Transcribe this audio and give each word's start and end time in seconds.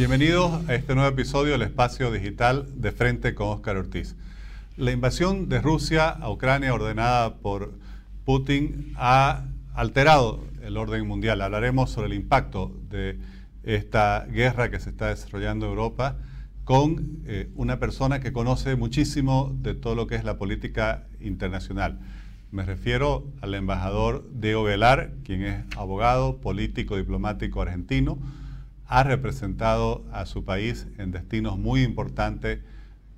Bienvenidos 0.00 0.66
a 0.66 0.74
este 0.74 0.94
nuevo 0.94 1.10
episodio 1.10 1.52
del 1.52 1.60
Espacio 1.60 2.10
Digital 2.10 2.66
de 2.74 2.90
Frente 2.90 3.34
con 3.34 3.48
Óscar 3.48 3.76
Ortiz. 3.76 4.16
La 4.78 4.92
invasión 4.92 5.50
de 5.50 5.60
Rusia 5.60 6.08
a 6.08 6.30
Ucrania 6.30 6.72
ordenada 6.72 7.34
por 7.34 7.74
Putin 8.24 8.94
ha 8.96 9.44
alterado 9.74 10.42
el 10.62 10.78
orden 10.78 11.06
mundial. 11.06 11.42
Hablaremos 11.42 11.90
sobre 11.90 12.06
el 12.06 12.14
impacto 12.14 12.74
de 12.88 13.18
esta 13.62 14.24
guerra 14.24 14.70
que 14.70 14.80
se 14.80 14.88
está 14.88 15.08
desarrollando 15.08 15.66
en 15.66 15.72
Europa 15.72 16.16
con 16.64 17.20
eh, 17.26 17.50
una 17.54 17.78
persona 17.78 18.20
que 18.20 18.32
conoce 18.32 18.76
muchísimo 18.76 19.54
de 19.60 19.74
todo 19.74 19.94
lo 19.94 20.06
que 20.06 20.14
es 20.14 20.24
la 20.24 20.38
política 20.38 21.08
internacional. 21.20 22.00
Me 22.52 22.64
refiero 22.64 23.26
al 23.42 23.54
embajador 23.54 24.26
Diego 24.32 24.62
Velar, 24.62 25.12
quien 25.24 25.42
es 25.42 25.62
abogado, 25.76 26.38
político, 26.38 26.96
diplomático 26.96 27.60
argentino, 27.60 28.18
ha 28.90 29.04
representado 29.04 30.04
a 30.10 30.26
su 30.26 30.44
país 30.44 30.88
en 30.98 31.12
destinos 31.12 31.56
muy 31.56 31.82
importantes 31.82 32.58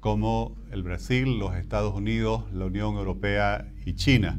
como 0.01 0.55
el 0.71 0.83
Brasil, 0.83 1.39
los 1.39 1.55
Estados 1.55 1.95
Unidos, 1.95 2.45
la 2.53 2.67
Unión 2.67 2.97
Europea 2.97 3.73
y 3.87 3.95
China. 3.95 4.39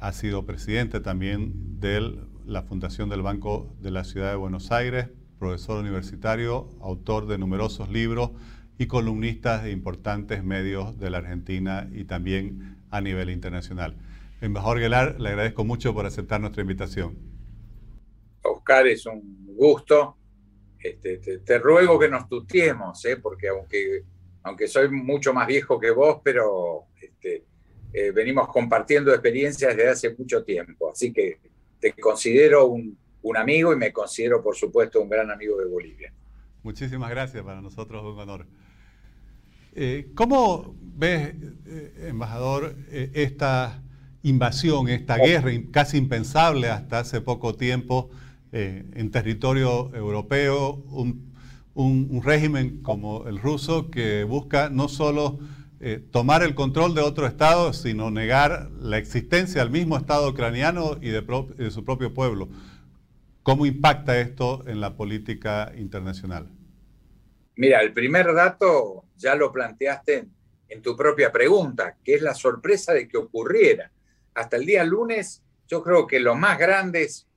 Ha 0.00 0.10
sido 0.12 0.46
presidente 0.46 1.00
también 1.00 1.78
de 1.80 2.18
la 2.46 2.62
Fundación 2.62 3.10
del 3.10 3.20
Banco 3.20 3.76
de 3.82 3.90
la 3.90 4.04
Ciudad 4.04 4.30
de 4.30 4.36
Buenos 4.36 4.72
Aires, 4.72 5.10
profesor 5.38 5.80
universitario, 5.80 6.70
autor 6.80 7.26
de 7.26 7.36
numerosos 7.36 7.90
libros 7.90 8.30
y 8.78 8.86
columnista 8.86 9.62
de 9.62 9.70
importantes 9.70 10.42
medios 10.42 10.98
de 10.98 11.10
la 11.10 11.18
Argentina 11.18 11.90
y 11.92 12.04
también 12.04 12.78
a 12.88 13.02
nivel 13.02 13.28
internacional. 13.28 13.98
Embajador 14.40 14.78
Guelar, 14.78 15.20
le 15.20 15.28
agradezco 15.28 15.66
mucho 15.66 15.92
por 15.92 16.06
aceptar 16.06 16.40
nuestra 16.40 16.62
invitación. 16.62 17.18
Oscar, 18.44 18.86
es 18.86 19.04
un 19.04 19.54
gusto 19.54 20.17
este, 20.80 21.18
te, 21.38 21.58
ruego 21.58 21.98
que 21.98 22.08
nos 22.08 22.28
tuteemos, 22.28 23.04
¿eh? 23.04 23.16
porque 23.16 23.48
aunque, 23.48 24.04
aunque 24.42 24.68
soy 24.68 24.88
mucho 24.88 25.34
más 25.34 25.46
viejo 25.46 25.78
que 25.78 25.90
vos, 25.90 26.20
pero 26.22 26.86
este, 27.00 27.44
eh, 27.92 28.12
venimos 28.12 28.48
compartiendo 28.48 29.12
experiencias 29.12 29.76
desde 29.76 29.90
hace 29.90 30.14
mucho 30.14 30.44
tiempo. 30.44 30.90
Así 30.90 31.12
que 31.12 31.40
te 31.80 31.92
considero 31.94 32.66
un, 32.66 32.96
amigo 33.36 33.74
y 33.74 33.76
me 33.76 33.92
considero, 33.92 34.42
por 34.42 34.56
supuesto, 34.56 35.02
un 35.02 35.10
gran 35.10 35.30
amigo 35.30 35.58
de 35.58 35.66
Bolivia. 35.66 36.10
Muchísimas 36.62 37.10
gracias, 37.10 37.44
para 37.44 37.60
nosotros 37.60 38.02
es 38.02 38.14
un 38.14 38.18
honor. 38.18 38.46
Eh, 39.74 40.08
¿Cómo 40.14 40.74
ves, 40.80 41.34
embajador, 41.98 42.74
esta 42.90 43.82
invasión, 44.22 44.88
esta 44.88 45.16
oh. 45.20 45.26
guerra 45.26 45.50
casi 45.70 45.98
impensable 45.98 46.68
hasta 46.70 47.00
hace 47.00 47.20
poco 47.20 47.54
tiempo? 47.54 48.10
Eh, 48.50 48.84
en 48.94 49.10
territorio 49.10 49.94
europeo, 49.94 50.82
un, 50.90 51.28
régimen 52.24 52.82
como 52.82 53.28
el 53.28 53.38
ruso 53.38 53.90
que 53.90 54.24
busca 54.24 54.68
no 54.68 54.88
solo 54.88 55.38
eh, 55.80 56.02
tomar 56.10 56.42
el 56.42 56.56
control 56.56 56.94
de 56.94 57.02
otro 57.02 57.26
Estado, 57.26 57.72
sino 57.72 58.10
negar 58.10 58.70
la 58.80 58.98
existencia 58.98 59.62
del 59.62 59.70
mismo 59.70 59.96
Estado 59.96 60.28
ucraniano 60.28 60.96
y 61.00 61.10
de, 61.10 61.20
de 61.56 61.70
su 61.70 61.84
propio 61.84 62.12
pueblo. 62.12 62.48
¿Cómo 63.44 63.64
impacta 63.64 64.18
esto 64.18 64.64
en 64.66 64.80
la 64.80 64.96
política 64.96 65.72
internacional? 65.76 66.48
Mira, 67.54 67.80
el 67.80 67.92
primer 67.92 68.34
dato 68.34 69.04
ya 69.16 69.34
lo 69.34 69.52
planteaste 69.52 70.26
en, 70.68 70.82
tu 70.82 70.96
propia 70.96 71.30
pregunta, 71.30 71.96
que 72.04 72.14
es 72.14 72.22
la 72.22 72.34
sorpresa 72.34 72.92
de 72.92 73.08
que 73.08 73.18
ocurriera. 73.18 73.90
Hasta 74.34 74.56
el 74.56 74.66
día 74.66 74.84
lunes, 74.84 75.42
yo 75.66 75.82
creo 75.82 76.06
que 76.06 76.18
los 76.18 76.36
más 76.36 76.58
grandes 76.58 77.27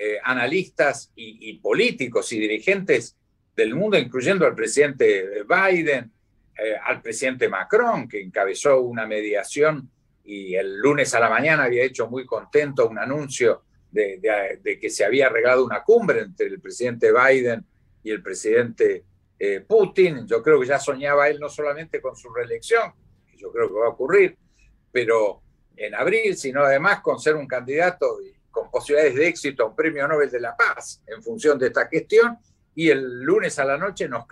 eh, 0.00 0.16
analistas 0.22 1.10
y, 1.16 1.54
políticos 1.54 2.32
y 2.32 2.38
dirigentes 2.38 3.16
del 3.56 3.74
mundo, 3.74 3.98
incluyendo 3.98 4.46
al 4.46 4.54
presidente 4.54 5.42
Biden, 5.42 6.12
eh, 6.56 6.76
al 6.80 7.02
presidente 7.02 7.48
Macron, 7.48 8.06
que 8.06 8.22
encabezó 8.22 8.80
una 8.80 9.08
mediación 9.08 9.90
y 10.22 10.54
el 10.54 10.78
lunes 10.78 11.12
a 11.16 11.18
la 11.18 11.28
mañana 11.28 11.64
había 11.64 11.82
hecho 11.82 12.06
muy 12.06 12.24
contento 12.24 12.88
un 12.88 12.96
anuncio 12.96 13.64
de, 13.90 14.78
que 14.80 14.88
se 14.88 15.04
había 15.04 15.26
arreglado 15.26 15.64
una 15.64 15.82
cumbre 15.82 16.20
entre 16.20 16.46
el 16.46 16.60
presidente 16.60 17.10
Biden 17.12 17.66
y 18.04 18.12
el 18.12 18.22
presidente 18.22 19.04
eh, 19.36 19.64
Putin. 19.66 20.28
Yo 20.28 20.40
creo 20.44 20.60
que 20.60 20.66
ya 20.68 20.78
soñaba 20.78 21.28
él 21.28 21.40
no 21.40 21.48
solamente 21.48 22.00
con 22.00 22.14
su 22.14 22.32
reelección, 22.32 22.92
que 23.28 23.36
yo 23.36 23.50
creo 23.50 23.66
que 23.66 23.80
va 23.80 23.86
a 23.86 23.90
ocurrir, 23.90 24.38
pero 24.92 25.42
en 25.76 25.96
abril, 25.96 26.36
sino 26.36 26.62
además 26.62 27.00
con 27.00 27.18
ser 27.18 27.34
un 27.34 27.48
candidato 27.48 28.18
con 28.58 28.70
posibilidades 28.70 29.14
de 29.14 29.28
éxito 29.28 29.68
un 29.68 29.76
premio 29.76 30.08
Nobel 30.08 30.30
de 30.30 30.40
la 30.40 30.56
Paz 30.56 31.02
en 31.06 31.22
función 31.22 31.58
de 31.58 31.68
esta 31.68 31.88
cuestión. 31.88 32.38
Y 32.74 32.90
el 32.90 33.22
lunes 33.22 33.58
a 33.58 33.64
la 33.64 33.76
noche 33.76 34.08
nos, 34.08 34.26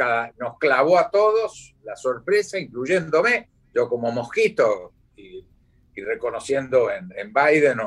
clavó 0.58 0.98
a 0.98 1.10
todos 1.10 1.74
la 1.82 1.96
sorpresa, 1.96 2.58
incluyéndome, 2.58 3.48
yo 3.74 3.88
como 3.88 4.12
mosquito 4.12 4.92
y, 5.16 5.44
reconociendo 5.96 6.90
en, 6.90 7.32
Biden 7.32 7.80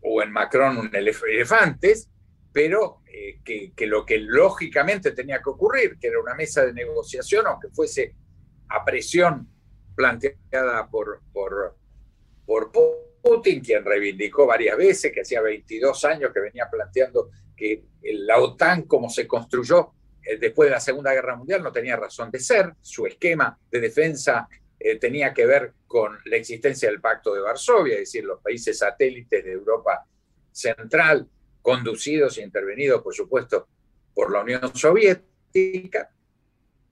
o 0.00 0.22
en, 0.22 0.32
Macron 0.32 0.78
un 0.78 0.94
elefantes, 0.94 2.08
pero 2.52 3.02
eh, 3.06 3.40
que, 3.44 3.86
lo 3.86 4.04
que 4.04 4.18
lógicamente 4.18 5.12
tenía 5.12 5.42
que 5.42 5.50
ocurrir, 5.50 5.98
que 5.98 6.08
era 6.08 6.20
una 6.20 6.34
mesa 6.34 6.64
de 6.64 6.72
negociación, 6.72 7.46
aunque 7.46 7.68
fuese 7.68 8.14
a 8.68 8.84
presión 8.84 9.48
planteada 9.94 10.88
por, 10.88 11.20
por, 11.32 11.76
por 12.44 12.72
Putin, 13.26 13.60
quien 13.60 13.84
reivindicó 13.84 14.46
varias 14.46 14.76
veces 14.76 15.10
que 15.12 15.22
hacía 15.22 15.40
22 15.40 16.04
años 16.04 16.30
que 16.32 16.38
venía 16.38 16.68
planteando 16.70 17.30
que 17.56 17.82
la 18.02 18.38
OTAN, 18.38 18.82
como 18.82 19.10
se 19.10 19.26
construyó 19.26 19.94
eh, 20.22 20.36
después 20.36 20.68
de 20.68 20.74
la 20.74 20.80
Segunda 20.80 21.12
Guerra 21.12 21.34
Mundial, 21.34 21.60
no 21.60 21.72
tenía 21.72 21.96
razón 21.96 22.30
de 22.30 22.38
ser. 22.38 22.74
Su 22.80 23.04
esquema 23.04 23.58
de 23.68 23.80
defensa 23.80 24.48
eh, 24.78 24.96
tenía 25.00 25.34
que 25.34 25.44
ver 25.44 25.72
con 25.88 26.16
la 26.26 26.36
existencia 26.36 26.88
del 26.88 27.00
Pacto 27.00 27.34
de 27.34 27.40
Varsovia, 27.40 27.94
es 27.94 28.00
decir, 28.00 28.24
los 28.24 28.40
países 28.40 28.78
satélites 28.78 29.44
de 29.44 29.52
Europa 29.52 30.06
Central, 30.52 31.28
conducidos 31.62 32.38
e 32.38 32.42
intervenidos, 32.42 33.02
por 33.02 33.12
supuesto, 33.12 33.66
por 34.14 34.30
la 34.30 34.42
Unión 34.42 34.72
Soviética, 34.72 36.10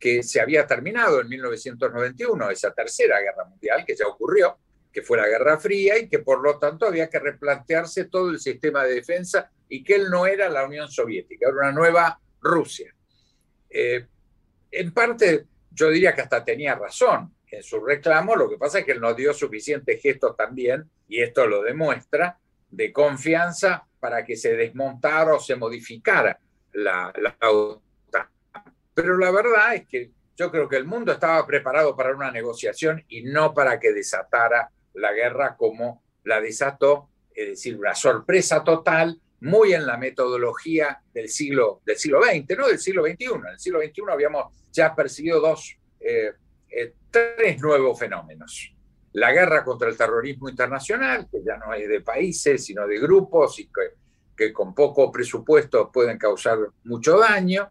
que 0.00 0.24
se 0.24 0.40
había 0.40 0.66
terminado 0.66 1.20
en 1.20 1.28
1991, 1.28 2.50
esa 2.50 2.74
tercera 2.74 3.20
guerra 3.20 3.44
mundial 3.44 3.84
que 3.86 3.94
ya 3.94 4.08
ocurrió, 4.08 4.58
que 4.94 5.02
fue 5.02 5.18
la 5.18 5.26
Guerra 5.26 5.58
Fría 5.58 5.98
y 5.98 6.08
que 6.08 6.20
por 6.20 6.40
lo 6.40 6.56
tanto 6.56 6.86
había 6.86 7.10
que 7.10 7.18
replantearse 7.18 8.04
todo 8.04 8.30
el 8.30 8.38
sistema 8.38 8.84
de 8.84 8.94
defensa 8.94 9.50
y 9.68 9.82
que 9.82 9.96
él 9.96 10.08
no 10.08 10.24
era 10.24 10.48
la 10.48 10.64
Unión 10.64 10.88
Soviética, 10.88 11.48
era 11.48 11.56
una 11.56 11.72
nueva 11.72 12.20
Rusia. 12.40 12.94
Eh, 13.68 14.06
en 14.70 14.94
parte 14.94 15.46
yo 15.72 15.90
diría 15.90 16.14
que 16.14 16.20
hasta 16.20 16.44
tenía 16.44 16.76
razón 16.76 17.34
en 17.50 17.62
su 17.62 17.84
reclamo, 17.84 18.36
lo 18.36 18.48
que 18.48 18.56
pasa 18.56 18.78
es 18.78 18.84
que 18.84 18.92
él 18.92 19.00
no 19.00 19.14
dio 19.14 19.34
suficientes 19.34 20.00
gestos 20.00 20.36
también, 20.36 20.88
y 21.08 21.20
esto 21.20 21.46
lo 21.46 21.62
demuestra, 21.62 22.38
de 22.70 22.92
confianza 22.92 23.86
para 24.00 24.24
que 24.24 24.36
se 24.36 24.56
desmontara 24.56 25.34
o 25.34 25.40
se 25.40 25.54
modificara 25.54 26.38
la, 26.72 27.12
la 27.16 27.36
OTAN. 27.48 28.28
Pero 28.92 29.16
la 29.18 29.30
verdad 29.30 29.74
es 29.74 29.86
que 29.86 30.10
yo 30.36 30.50
creo 30.50 30.68
que 30.68 30.76
el 30.76 30.84
mundo 30.84 31.12
estaba 31.12 31.46
preparado 31.46 31.96
para 31.96 32.14
una 32.14 32.30
negociación 32.32 33.04
y 33.08 33.22
no 33.22 33.54
para 33.54 33.78
que 33.78 33.92
desatara 33.92 34.70
la 34.94 35.12
guerra 35.12 35.56
como 35.56 36.02
la 36.24 36.40
desató, 36.40 37.08
es 37.34 37.48
decir, 37.48 37.76
una 37.76 37.94
sorpresa 37.94 38.62
total, 38.64 39.20
muy 39.40 39.74
en 39.74 39.86
la 39.86 39.98
metodología 39.98 41.02
del 41.12 41.28
siglo, 41.28 41.82
del 41.84 41.96
siglo 41.98 42.22
XX, 42.22 42.56
no 42.56 42.66
del 42.66 42.78
siglo 42.78 43.04
XXI. 43.04 43.24
En 43.24 43.46
el 43.52 43.58
siglo 43.58 43.80
XXI 43.80 44.02
habíamos 44.10 44.54
ya 44.72 44.94
percibido 44.94 45.40
dos, 45.40 45.76
eh, 46.00 46.32
eh, 46.70 46.94
tres 47.10 47.60
nuevos 47.60 47.98
fenómenos. 47.98 48.74
La 49.12 49.32
guerra 49.32 49.62
contra 49.62 49.88
el 49.88 49.96
terrorismo 49.96 50.48
internacional, 50.48 51.28
que 51.30 51.42
ya 51.44 51.58
no 51.58 51.74
es 51.74 51.88
de 51.88 52.00
países, 52.00 52.64
sino 52.64 52.86
de 52.86 52.98
grupos 52.98 53.58
y 53.60 53.66
que, 53.66 53.94
que 54.36 54.52
con 54.52 54.74
poco 54.74 55.12
presupuesto 55.12 55.92
pueden 55.92 56.18
causar 56.18 56.58
mucho 56.84 57.18
daño. 57.18 57.70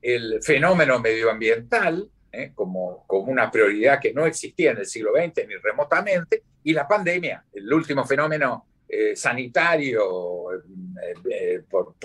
El 0.00 0.40
fenómeno 0.42 1.00
medioambiental, 1.00 2.08
¿eh? 2.32 2.52
como, 2.54 3.04
como 3.06 3.30
una 3.30 3.50
prioridad 3.50 4.00
que 4.00 4.12
no 4.12 4.26
existía 4.26 4.72
en 4.72 4.78
el 4.78 4.86
siglo 4.86 5.12
XX 5.12 5.46
ni 5.48 5.56
remotamente, 5.56 6.42
y 6.62 6.72
la 6.72 6.86
pandemia, 6.86 7.44
el 7.52 7.72
último 7.72 8.04
fenómeno 8.04 8.66
eh, 8.88 9.16
sanitario 9.16 10.52
eh, 10.52 11.62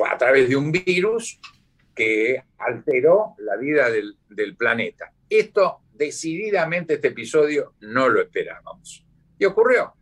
a 0.09 0.17
través 0.17 0.47
de 0.47 0.55
un 0.55 0.71
virus 0.71 1.39
que 1.93 2.43
alteró 2.57 3.35
la 3.39 3.55
vida 3.57 3.89
del, 3.89 4.15
del, 4.29 4.55
planeta. 4.55 5.11
Esto 5.29 5.81
decididamente 5.93 6.95
este 6.95 7.09
episodio 7.09 7.73
no 7.81 8.09
lo 8.09 8.21
esperábamos. 8.21 9.05
Y 9.39 9.45
ocurrió. 9.45 9.93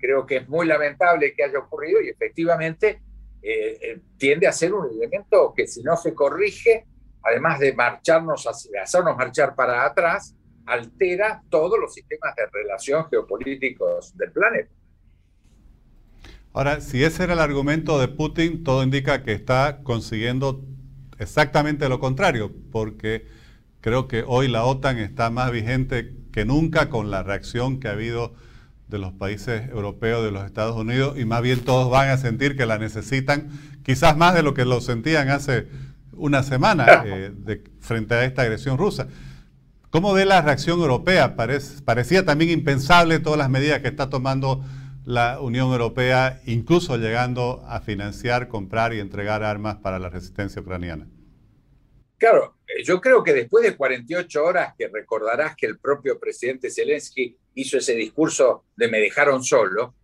Creo 0.00 0.26
que 0.26 0.36
es 0.38 0.48
muy 0.48 0.66
lamentable 0.66 1.34
que 1.34 1.44
haya 1.44 1.58
ocurrido 1.58 2.00
y 2.00 2.08
efectivamente 2.08 3.02
tiende 4.16 4.46
a 4.46 4.52
ser 4.52 4.74
un 4.74 4.90
elemento 4.90 5.54
que 5.56 5.66
si 5.66 5.82
no 5.82 5.96
se 5.96 6.12
corrige 6.12 6.86
además 7.28 7.58
de 7.58 7.74
marcharnos, 7.74 8.46
hacernos 8.46 9.16
marchar 9.16 9.54
para 9.54 9.84
atrás, 9.84 10.34
altera 10.66 11.42
todos 11.48 11.78
los 11.78 11.94
sistemas 11.94 12.34
de 12.36 12.46
relación 12.52 13.08
geopolíticos 13.08 14.16
del 14.16 14.32
planeta. 14.32 14.70
Ahora, 16.52 16.80
si 16.80 17.04
ese 17.04 17.24
era 17.24 17.34
el 17.34 17.38
argumento 17.38 18.00
de 18.00 18.08
Putin, 18.08 18.64
todo 18.64 18.82
indica 18.82 19.22
que 19.22 19.32
está 19.32 19.80
consiguiendo 19.82 20.64
exactamente 21.18 21.88
lo 21.88 22.00
contrario, 22.00 22.52
porque 22.72 23.26
creo 23.80 24.08
que 24.08 24.24
hoy 24.26 24.48
la 24.48 24.64
OTAN 24.64 24.98
está 24.98 25.30
más 25.30 25.50
vigente 25.50 26.14
que 26.32 26.44
nunca 26.44 26.90
con 26.90 27.10
la 27.10 27.22
reacción 27.22 27.80
que 27.80 27.88
ha 27.88 27.92
habido 27.92 28.34
de 28.88 28.98
los 28.98 29.12
países 29.12 29.68
europeos, 29.68 30.24
de 30.24 30.30
los 30.30 30.44
Estados 30.44 30.76
Unidos, 30.76 31.18
y 31.18 31.24
más 31.24 31.42
bien 31.42 31.60
todos 31.60 31.90
van 31.90 32.08
a 32.08 32.16
sentir 32.16 32.56
que 32.56 32.66
la 32.66 32.78
necesitan, 32.78 33.50
quizás 33.84 34.16
más 34.16 34.34
de 34.34 34.42
lo 34.42 34.54
que 34.54 34.64
lo 34.64 34.80
sentían 34.80 35.28
hace 35.28 35.68
una 36.18 36.42
semana 36.42 37.02
eh, 37.06 37.32
frente 37.80 38.14
a 38.14 38.24
esta 38.24 38.42
agresión 38.42 38.76
rusa. 38.76 39.08
¿Cómo 39.90 40.12
ve 40.12 40.26
la 40.26 40.42
reacción 40.42 40.80
europea? 40.80 41.34
parecía 41.84 42.24
también 42.24 42.50
impensable 42.50 43.20
todas 43.20 43.38
las 43.38 43.48
medidas 43.48 43.80
que 43.80 43.88
está 43.88 44.10
tomando 44.10 44.62
la 45.06 45.40
Unión 45.40 45.72
Europea, 45.72 46.42
incluso 46.44 46.98
llegando 46.98 47.64
a 47.66 47.80
financiar, 47.80 48.48
comprar 48.48 48.92
y 48.92 49.00
entregar 49.00 49.42
armas 49.42 49.76
para 49.76 49.98
la 49.98 50.10
resistencia 50.10 50.60
ucraniana. 50.60 51.08
Claro, 52.18 52.56
eh, 52.66 52.82
yo 52.84 53.00
creo 53.00 53.24
que 53.24 53.32
después 53.32 53.64
de 53.64 53.74
48 53.74 54.44
horas, 54.44 54.74
que 54.76 54.88
recordarás 54.88 55.56
que 55.56 55.64
el 55.64 55.78
propio 55.78 56.18
presidente 56.18 56.70
Zelensky 56.70 57.38
hizo 57.54 57.78
ese 57.78 57.94
discurso 57.94 58.64
de 58.76 58.88
me 58.88 58.98
dejaron 58.98 59.42
solo, 59.42 59.94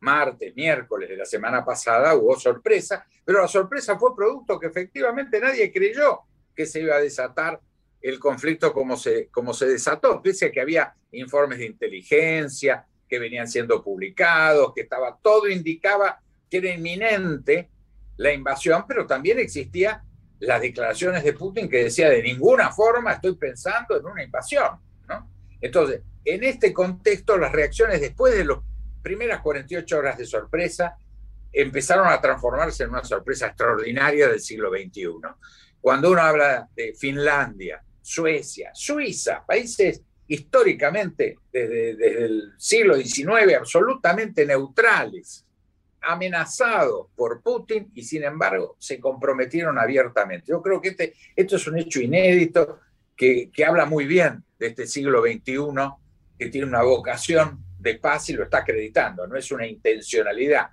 martes, 0.00 0.54
miércoles 0.54 1.08
de 1.08 1.16
la 1.16 1.24
semana 1.24 1.64
pasada, 1.64 2.14
hubo 2.14 2.38
sorpresa, 2.38 3.06
pero 3.24 3.40
la 3.40 3.48
sorpresa 3.48 3.98
fue 3.98 4.14
producto 4.14 4.58
que 4.58 4.68
efectivamente 4.68 5.40
nadie 5.40 5.72
creyó 5.72 6.20
que 6.54 6.66
se 6.66 6.80
iba 6.80 6.96
a 6.96 7.00
desatar 7.00 7.60
el 8.00 8.18
conflicto 8.18 8.72
como 8.72 8.96
se, 8.96 9.28
como 9.28 9.52
se 9.52 9.66
desató, 9.66 10.22
pese 10.22 10.46
a 10.46 10.52
que 10.52 10.60
había 10.60 10.94
informes 11.12 11.58
de 11.58 11.66
inteligencia 11.66 12.86
que 13.08 13.18
venían 13.18 13.48
siendo 13.48 13.82
publicados, 13.82 14.72
que 14.74 14.82
estaba 14.82 15.18
todo 15.20 15.48
indicaba 15.48 16.20
que 16.50 16.58
era 16.58 16.72
inminente 16.72 17.70
la 18.16 18.32
invasión, 18.32 18.84
pero 18.86 19.06
también 19.06 19.38
existía 19.38 20.02
las 20.40 20.60
declaraciones 20.60 21.24
de 21.24 21.32
Putin 21.32 21.68
que 21.68 21.84
decía 21.84 22.08
de 22.08 22.22
ninguna 22.22 22.70
forma 22.70 23.12
estoy 23.12 23.34
pensando 23.36 23.96
en 23.96 24.06
una 24.06 24.22
invasión. 24.22 24.78
Entonces, 25.60 26.02
en 26.24 26.44
este 26.44 26.72
contexto, 26.72 27.36
las 27.36 27.50
reacciones 27.50 28.00
después 28.00 28.36
de 28.36 28.44
las 28.44 28.58
primeras 29.08 29.40
48 29.40 29.98
horas 29.98 30.18
de 30.18 30.26
sorpresa 30.26 30.94
empezaron 31.50 32.08
a 32.08 32.20
transformarse 32.20 32.84
en 32.84 32.90
una 32.90 33.02
sorpresa 33.02 33.46
extraordinaria 33.46 34.28
del 34.28 34.38
siglo 34.38 34.70
XXI. 34.70 35.08
Cuando 35.80 36.10
uno 36.10 36.20
habla 36.20 36.68
de 36.76 36.92
Finlandia, 36.92 37.82
Suecia, 38.02 38.70
Suiza, 38.74 39.46
países 39.46 40.02
históricamente 40.26 41.38
desde, 41.50 42.24
el 42.24 42.52
siglo 42.58 42.96
XIX 42.96 43.54
absolutamente 43.56 44.44
neutrales, 44.44 45.46
amenazados 46.02 47.06
por 47.16 47.42
Putin 47.42 47.90
y 47.94 48.02
sin 48.02 48.24
embargo 48.24 48.76
se 48.78 49.00
comprometieron 49.00 49.78
abiertamente. 49.78 50.48
Yo 50.48 50.60
creo 50.60 50.82
que 50.82 50.90
este, 50.90 51.14
esto 51.34 51.56
es 51.56 51.66
un 51.66 51.78
hecho 51.78 52.02
inédito 52.02 52.80
que, 53.16 53.50
que 53.50 53.64
habla 53.64 53.86
muy 53.86 54.04
bien 54.04 54.44
de 54.58 54.66
este 54.66 54.86
siglo 54.86 55.22
XXI, 55.22 55.56
que 56.38 56.50
tiene 56.50 56.66
una 56.66 56.82
vocación 56.82 57.64
de 57.78 57.94
paz 57.94 58.28
y 58.30 58.32
lo 58.32 58.44
está 58.44 58.58
acreditando, 58.58 59.26
no 59.26 59.36
es 59.36 59.50
una 59.52 59.66
intencionalidad. 59.66 60.70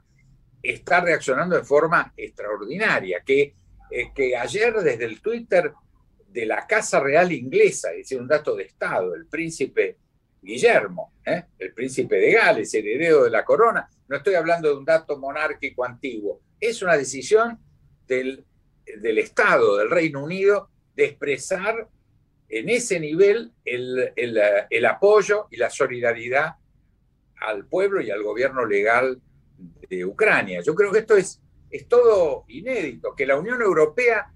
Está 0.61 1.01
reaccionando 1.01 1.55
de 1.55 1.63
forma 1.63 2.13
extraordinaria, 2.17 3.21
que, 3.25 3.55
eh, 3.91 4.11
que 4.13 4.35
ayer 4.35 4.73
desde 4.73 5.05
el 5.05 5.21
Twitter 5.21 5.71
de 6.27 6.45
la 6.45 6.65
Casa 6.65 6.99
Real 6.99 7.31
inglesa, 7.31 7.91
es 7.91 7.97
decir, 7.97 8.19
un 8.19 8.27
dato 8.27 8.55
de 8.55 8.63
Estado, 8.63 9.13
el 9.15 9.27
príncipe 9.27 9.97
Guillermo, 10.41 11.13
¿eh? 11.25 11.43
el 11.59 11.73
príncipe 11.73 12.17
de 12.17 12.33
Gales, 12.33 12.73
heredero 12.73 13.23
de 13.23 13.29
la 13.29 13.45
corona, 13.45 13.89
no 14.07 14.17
estoy 14.17 14.35
hablando 14.35 14.69
de 14.69 14.75
un 14.75 14.85
dato 14.85 15.17
monárquico 15.17 15.85
antiguo, 15.85 16.41
es 16.59 16.81
una 16.81 16.97
decisión 16.97 17.59
del, 18.07 18.43
del 18.99 19.17
Estado, 19.17 19.77
del 19.77 19.89
Reino 19.89 20.23
Unido, 20.23 20.69
de 20.95 21.05
expresar 21.05 21.87
en 22.49 22.69
ese 22.69 22.99
nivel 22.99 23.51
el, 23.63 24.11
el, 24.15 24.39
el, 24.69 24.85
apoyo 24.85 25.47
y 25.51 25.57
la 25.57 25.69
solidaridad 25.69 26.55
al 27.45 27.65
pueblo 27.65 28.01
y 28.01 28.11
al 28.11 28.23
gobierno 28.23 28.65
legal 28.65 29.21
de 29.89 30.05
Ucrania. 30.05 30.61
Yo 30.61 30.75
creo 30.75 30.91
que 30.91 30.99
esto 30.99 31.15
es, 31.15 31.41
es 31.69 31.87
todo 31.87 32.45
inédito, 32.47 33.15
que 33.15 33.25
la 33.25 33.37
Unión 33.37 33.61
Europea, 33.61 34.31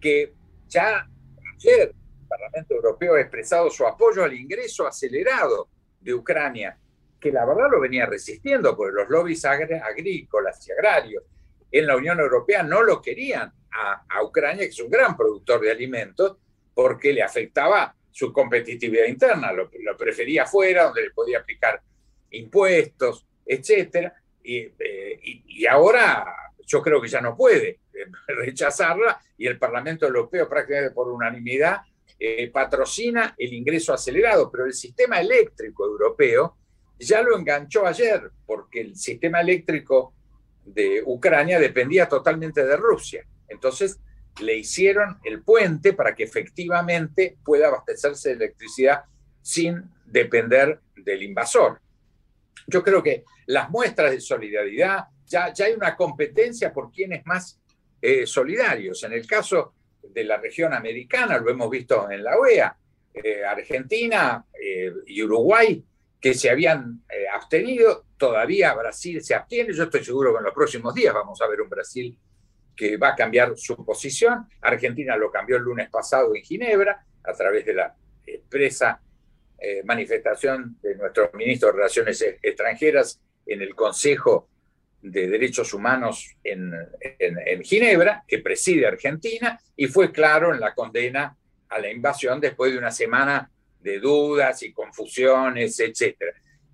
que 0.00 0.34
ya 0.68 1.08
Ayer 1.56 1.94
el 1.94 2.28
Parlamento 2.28 2.74
Europeo 2.74 3.14
ha 3.14 3.20
expresado 3.20 3.70
su 3.70 3.86
apoyo 3.86 4.22
al 4.22 4.34
ingreso 4.34 4.86
acelerado 4.86 5.68
de 6.00 6.12
Ucrania, 6.12 6.78
que 7.18 7.32
la 7.32 7.46
verdad 7.46 7.70
lo 7.70 7.80
venía 7.80 8.04
resistiendo, 8.06 8.76
porque 8.76 8.94
los 8.94 9.08
lobbies 9.08 9.44
agrícolas 9.44 10.66
y 10.68 10.72
agrarios 10.72 11.24
en 11.72 11.86
la 11.86 11.96
Unión 11.96 12.20
Europea 12.20 12.62
no 12.62 12.82
lo 12.82 13.00
querían 13.00 13.52
a, 13.72 14.22
Ucrania, 14.22 14.64
que 14.64 14.70
es 14.70 14.80
un 14.80 14.90
gran 14.90 15.16
productor 15.16 15.60
de 15.60 15.70
alimentos, 15.70 16.36
porque 16.74 17.12
le 17.12 17.22
afectaba 17.22 17.94
su 18.10 18.32
competitividad 18.32 19.06
interna, 19.06 19.52
lo, 19.52 19.68
prefería 19.96 20.46
fuera, 20.46 20.84
donde 20.84 21.02
le 21.02 21.10
podía 21.10 21.38
aplicar 21.38 21.82
impuestos, 22.30 23.26
etc. 23.44 24.12
Eh, 24.42 25.20
y, 25.22 25.66
ahora 25.66 26.26
yo 26.66 26.82
creo 26.82 27.00
que 27.00 27.08
ya 27.08 27.20
no 27.20 27.36
puede 27.36 27.80
rechazarla 28.28 29.20
y 29.36 29.46
el 29.46 29.58
Parlamento 29.58 30.06
Europeo 30.06 30.48
prácticamente 30.48 30.94
por 30.94 31.08
unanimidad 31.08 31.80
eh, 32.18 32.50
patrocina 32.50 33.34
el 33.36 33.52
ingreso 33.52 33.92
acelerado, 33.92 34.50
pero 34.50 34.64
el 34.64 34.72
sistema 34.72 35.20
eléctrico 35.20 35.84
europeo 35.84 36.56
ya 36.98 37.20
lo 37.20 37.36
enganchó 37.36 37.86
ayer, 37.86 38.30
porque 38.46 38.80
el 38.80 38.96
sistema 38.96 39.40
eléctrico 39.40 40.14
de 40.64 41.02
Ucrania 41.04 41.58
dependía 41.60 42.08
totalmente 42.08 42.64
de 42.64 42.76
Rusia. 42.76 43.26
Entonces 43.48 44.00
le 44.40 44.56
hicieron 44.56 45.18
el 45.24 45.42
puente 45.42 45.92
para 45.92 46.14
que 46.14 46.24
efectivamente 46.24 47.38
pueda 47.44 47.68
abastecerse 47.68 48.30
de 48.30 48.34
electricidad 48.36 49.04
sin 49.42 49.90
depender 50.04 50.80
del 50.96 51.22
invasor. 51.22 51.80
Yo 52.66 52.82
creo 52.82 53.02
que 53.02 53.24
las 53.46 53.70
muestras 53.70 54.10
de 54.10 54.20
solidaridad, 54.20 55.04
ya, 55.26 55.52
hay 55.58 55.72
una 55.72 55.96
competencia 55.96 56.72
por 56.72 56.90
quién 56.90 57.12
es 57.12 57.24
más 57.26 57.60
eh, 58.00 58.26
solidarios. 58.26 59.02
En 59.04 59.12
el 59.12 59.26
caso 59.26 59.74
de 60.02 60.24
la 60.24 60.36
región 60.36 60.72
americana, 60.72 61.38
lo 61.38 61.50
hemos 61.50 61.70
visto 61.70 62.10
en 62.10 62.24
la 62.24 62.36
OEA, 62.36 62.76
eh, 63.14 63.44
Argentina 63.44 64.44
eh, 64.60 64.92
y 65.06 65.22
Uruguay, 65.22 65.84
que 66.20 66.34
se 66.34 66.50
habían 66.50 67.02
abstenido, 67.32 68.06
todavía 68.16 68.74
Brasil 68.74 69.22
se 69.22 69.34
abstiene. 69.34 69.72
Yo 69.72 69.84
estoy 69.84 70.02
seguro 70.02 70.32
que 70.32 70.38
en 70.38 70.44
los 70.44 70.54
próximos 70.54 70.94
días 70.94 71.14
vamos 71.14 71.40
a 71.40 71.46
ver 71.46 71.60
un 71.60 71.68
Brasil 71.68 72.18
que 72.74 72.96
va 72.96 73.10
a 73.10 73.14
cambiar 73.14 73.56
su 73.56 73.76
posición. 73.84 74.48
Argentina 74.60 75.16
lo 75.16 75.30
cambió 75.30 75.56
el 75.56 75.62
lunes 75.62 75.88
pasado 75.88 76.34
en 76.34 76.42
Ginebra 76.42 77.04
a 77.22 77.32
través 77.32 77.64
de 77.64 77.74
la 77.74 77.94
expresa 78.26 79.00
manifestación 79.84 80.76
de 80.82 80.94
nuestro 80.96 81.30
ministro 81.34 81.68
de 81.68 81.76
Relaciones 81.76 82.22
Extranjeras 82.42 83.20
en 83.46 83.62
el 83.62 83.74
Consejo 83.74 84.48
de 85.00 85.28
Derechos 85.28 85.72
Humanos 85.72 86.36
en, 86.42 86.72
Ginebra, 87.62 88.24
que 88.26 88.38
preside 88.38 88.86
Argentina, 88.86 89.58
y 89.76 89.86
fue 89.86 90.10
claro 90.10 90.52
en 90.52 90.60
la 90.60 90.74
condena 90.74 91.36
a 91.68 91.78
la 91.78 91.90
invasión 91.90 92.40
después 92.40 92.72
de 92.72 92.78
una 92.78 92.90
semana 92.90 93.50
de 93.80 94.00
dudas 94.00 94.62
y 94.62 94.72
confusiones, 94.72 95.78
etc. 95.80 96.16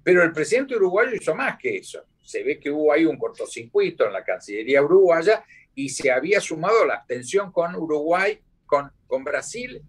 Pero 0.02 0.22
el 0.22 0.32
presidente 0.32 0.76
uruguayo 0.76 1.14
hizo 1.14 1.34
más 1.34 1.58
que 1.58 1.76
eso. 1.76 2.04
Se 2.22 2.42
ve 2.42 2.58
que 2.58 2.70
hubo 2.70 2.92
ahí 2.92 3.04
un 3.04 3.18
cortocircuito 3.18 4.06
en 4.06 4.12
la 4.12 4.24
Cancillería 4.24 4.82
uruguaya 4.82 5.44
y 5.74 5.88
se 5.88 6.10
había 6.10 6.40
sumado 6.40 6.86
la 6.86 6.94
abstención 6.94 7.52
con 7.52 7.74
Uruguay, 7.74 8.38
con 8.66 9.24
Brasil 9.24 9.82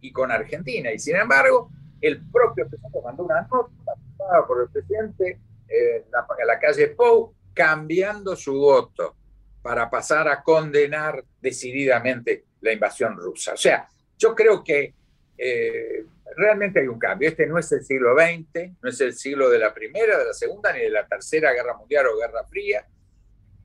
y 0.00 0.12
con 0.12 0.30
Argentina. 0.30 0.92
Y 0.92 0.98
sin 0.98 1.16
embargo, 1.16 1.70
el 2.00 2.20
propio 2.30 2.68
presidente 2.68 2.98
mandó 3.04 3.24
una 3.24 3.42
nota 3.42 4.46
por 4.46 4.62
el 4.62 4.68
presidente 4.70 5.40
eh, 5.68 6.04
la, 6.10 6.26
la 6.46 6.58
calle 6.58 6.88
Pou 6.88 7.34
cambiando 7.52 8.36
su 8.36 8.54
voto 8.54 9.16
para 9.62 9.90
pasar 9.90 10.28
a 10.28 10.42
condenar 10.42 11.24
decididamente 11.40 12.44
la 12.60 12.72
invasión 12.72 13.16
rusa. 13.16 13.54
O 13.54 13.56
sea, 13.56 13.88
yo 14.16 14.34
creo 14.34 14.62
que 14.62 14.94
eh, 15.36 16.04
realmente 16.36 16.80
hay 16.80 16.88
un 16.88 16.98
cambio. 16.98 17.28
Este 17.28 17.46
no 17.46 17.58
es 17.58 17.70
el 17.72 17.84
siglo 17.84 18.14
XX, 18.14 18.70
no 18.82 18.88
es 18.88 19.00
el 19.00 19.14
siglo 19.14 19.50
de 19.50 19.58
la 19.58 19.72
Primera, 19.74 20.18
de 20.18 20.26
la 20.26 20.32
Segunda, 20.32 20.72
ni 20.72 20.80
de 20.80 20.90
la 20.90 21.06
Tercera 21.06 21.52
Guerra 21.52 21.76
Mundial 21.76 22.06
o 22.06 22.18
Guerra 22.18 22.44
Fría. 22.44 22.86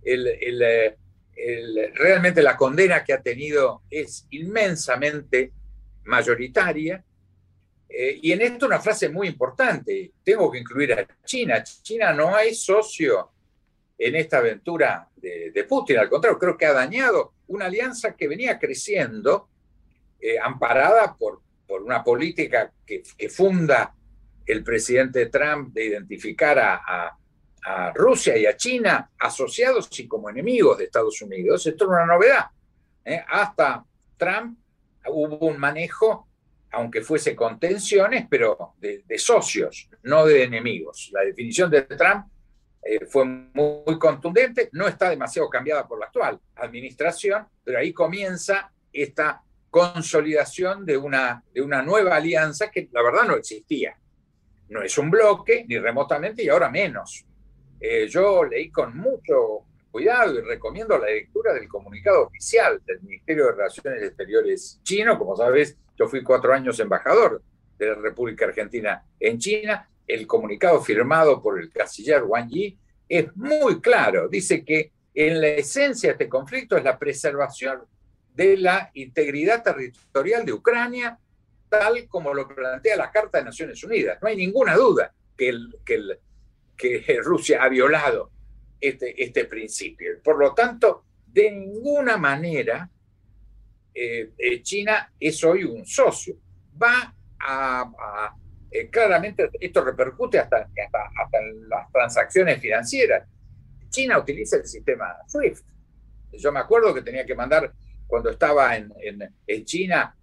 Eh, 0.04 0.98
realmente 1.96 2.44
la 2.44 2.56
condena 2.58 3.04
que 3.04 3.14
ha 3.14 3.22
tenido 3.22 3.82
es 3.90 4.28
inmensamente 4.32 5.52
mayoritaria. 6.04 7.04
Eh, 7.96 8.20
y 8.24 8.32
en 8.32 8.42
esto 8.42 8.66
una 8.66 8.80
frase 8.80 9.08
muy 9.08 9.28
importante, 9.28 10.14
tengo 10.24 10.52
que 10.52 10.58
incluir 10.58 10.94
a 10.94 11.08
China. 11.24 11.64
China 11.64 12.12
no 12.12 12.40
es 12.40 12.64
socio 12.64 13.30
en 13.96 14.16
esta 14.16 14.40
aventura 14.40 15.08
de, 15.16 15.64
Putin. 15.70 16.00
Al 16.00 16.10
contrario, 16.10 16.40
creo 16.40 16.58
que 16.58 16.66
ha 16.66 16.74
dañado 16.74 17.34
una 17.48 17.66
alianza 17.66 18.16
que 18.16 18.28
venía 18.28 18.58
creciendo, 18.58 19.48
eh, 20.20 20.40
amparada 20.40 21.16
por, 21.16 21.42
por 21.68 21.84
una 21.84 22.04
política 22.04 22.74
que, 22.84 23.04
funda 23.30 23.94
el 24.48 24.64
presidente 24.64 25.28
Trump 25.28 25.72
de 25.72 25.86
identificar 25.86 26.60
a, 26.60 27.18
Rusia 27.96 28.36
y 28.36 28.46
a 28.46 28.58
China 28.58 29.10
asociados 29.18 29.88
y 29.98 30.06
como 30.06 30.30
enemigos 30.30 30.78
de 30.78 30.84
Estados 30.84 31.22
Unidos. 31.22 31.66
Esto 31.66 31.86
es 31.86 31.90
una 31.92 32.06
novedad. 32.06 32.48
hasta 33.30 33.86
Trump 34.18 34.60
hubo 35.08 35.48
un 35.48 35.58
manejo, 35.58 36.28
aunque 36.74 37.02
fuese 37.02 37.36
con 37.36 37.60
tensiones, 37.60 38.26
pero 38.30 38.74
de, 38.80 39.04
socios, 39.18 39.90
no 40.04 40.26
de 40.26 40.44
enemigos. 40.44 41.10
La 41.14 41.22
definición 41.22 41.70
de 41.70 41.84
Trump 41.84 42.28
fue 43.08 43.26
muy, 43.26 43.98
contundente, 43.98 44.70
no 44.74 44.88
está 44.88 45.10
demasiado 45.10 45.50
cambiada 45.50 45.88
por 45.88 46.00
la 46.00 46.08
actual 46.08 46.40
administración, 46.56 47.46
pero 47.64 47.80
ahí 47.80 47.94
comienza 47.94 48.72
esta 48.92 49.42
consolidación 49.70 50.86
de 50.86 50.98
una, 50.98 51.44
de 51.54 51.62
una 51.62 51.82
nueva 51.82 52.16
alianza 52.16 52.70
que 52.70 52.90
la 52.92 53.02
verdad 53.02 53.26
no 53.26 53.36
existía. 53.36 53.98
No 54.70 54.82
es 54.82 54.98
un 54.98 55.10
bloque, 55.10 55.66
ni 55.68 55.78
remotamente, 55.78 56.44
y 56.44 56.50
ahora 56.50 56.70
menos. 56.70 57.26
Eh, 57.80 58.08
yo 58.08 58.44
leí 58.44 58.70
con 58.70 58.98
mucho 58.98 59.66
cuidado 59.94 60.40
y 60.40 60.42
recomiendo 60.42 60.98
la 60.98 61.06
lectura 61.06 61.54
del 61.54 61.68
comunicado 61.68 62.24
oficial 62.24 62.82
del 62.84 63.00
Ministerio 63.04 63.46
de 63.46 63.52
Relaciones 63.52 64.02
Exteriores 64.02 64.80
chino. 64.82 65.20
Como 65.20 65.38
sabes, 65.38 65.78
yo 65.96 66.08
fui 66.08 66.24
cuatro 66.24 66.52
años 66.52 66.80
embajador 66.80 67.44
de 67.78 67.90
la 67.90 67.94
República 67.94 68.46
Argentina 68.46 69.06
en 69.20 69.38
China. 69.38 69.88
El 70.08 70.26
comunicado 70.26 70.82
firmado 70.82 71.40
por 71.44 71.60
el 71.60 71.72
canciller 71.72 72.24
Wang 72.24 72.50
Yi 72.50 72.76
es 73.08 73.36
muy 73.36 73.80
claro. 73.82 74.28
Dice 74.28 74.66
que 74.66 74.92
en 75.14 75.40
la 75.40 75.50
esencia 75.50 76.10
de 76.10 76.14
este 76.14 76.28
conflicto 76.28 76.76
es 76.76 76.84
la 76.84 76.98
preservación 76.98 77.84
de 78.34 78.58
la 78.58 78.90
integridad 78.96 79.62
territorial 79.62 80.44
de 80.44 80.54
Ucrania, 80.54 81.20
tal 81.70 82.08
como 82.08 82.34
lo 82.34 82.48
plantea 82.48 82.98
la 82.98 83.12
Carta 83.12 83.38
de 83.38 83.44
Naciones 83.46 83.84
Unidas. 83.84 84.18
No 84.24 84.28
hay 84.28 84.38
ninguna 84.38 84.76
duda 84.76 85.14
que, 85.38 85.56
que 86.76 87.22
Rusia 87.22 87.64
ha 87.64 87.70
violado 87.70 88.32
este, 88.84 89.24
este 89.24 89.46
principio. 89.46 90.22
Por 90.22 90.38
lo 90.38 90.54
tanto, 90.54 91.06
de 91.26 91.52
ninguna 91.52 92.18
manera 92.18 92.90
eh, 93.94 94.32
eh, 94.38 94.62
China 94.62 95.10
es 95.18 95.42
hoy 95.44 95.64
un 95.64 95.86
socio. 95.86 96.36
Va 96.82 97.16
a, 97.40 98.36
eh, 98.70 98.90
claramente, 98.90 99.50
esto 99.60 99.86
repercute 99.86 100.38
hasta, 100.38 100.58
hasta, 100.68 101.40
en 101.40 101.70
las 101.70 101.90
transacciones 101.94 102.60
financieras. 102.60 103.26
China 103.90 104.20
utiliza 104.20 104.58
el 104.58 104.66
sistema 104.66 105.16
SWIFT. 105.28 105.66
Yo 106.34 106.52
me 106.52 106.60
acuerdo 106.60 106.94
que 106.94 107.04
tenía 107.04 107.26
que 107.26 107.36
mandar, 107.36 107.72
cuando 108.06 108.32
estaba 108.32 108.76
en, 108.76 108.92
en, 109.48 109.66
China, 109.66 110.16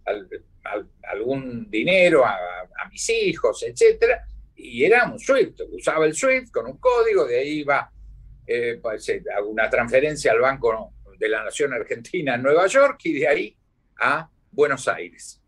algún 1.05 1.71
dinero 1.71 2.27
a, 2.27 2.35
a, 2.35 2.89
mis 2.91 3.09
hijos, 3.09 3.63
etcétera, 3.63 4.23
y 4.55 4.85
era 4.85 5.11
un 5.11 5.19
SWIFT, 5.19 5.61
usaba 5.73 6.05
el 6.05 6.15
SWIFT 6.15 6.51
con 6.53 6.67
un 6.67 6.79
código, 6.79 7.27
de 7.27 7.39
ahí 7.39 7.61
iba 7.61 7.91
eh, 8.53 8.81
pues, 8.83 9.09
eh, 9.09 9.23
una 9.47 9.71
transferencia 9.71 10.33
al 10.33 10.41
Banco 10.41 10.93
de 11.17 11.29
la 11.29 11.45
Nación 11.45 11.73
Argentina 11.73 12.35
en 12.35 12.43
Nueva 12.43 12.67
York 12.67 12.99
y 13.05 13.21
de 13.21 13.29
ahí 13.29 13.57
a 14.01 14.29
Buenos 14.51 14.89
Aires. 14.89 15.41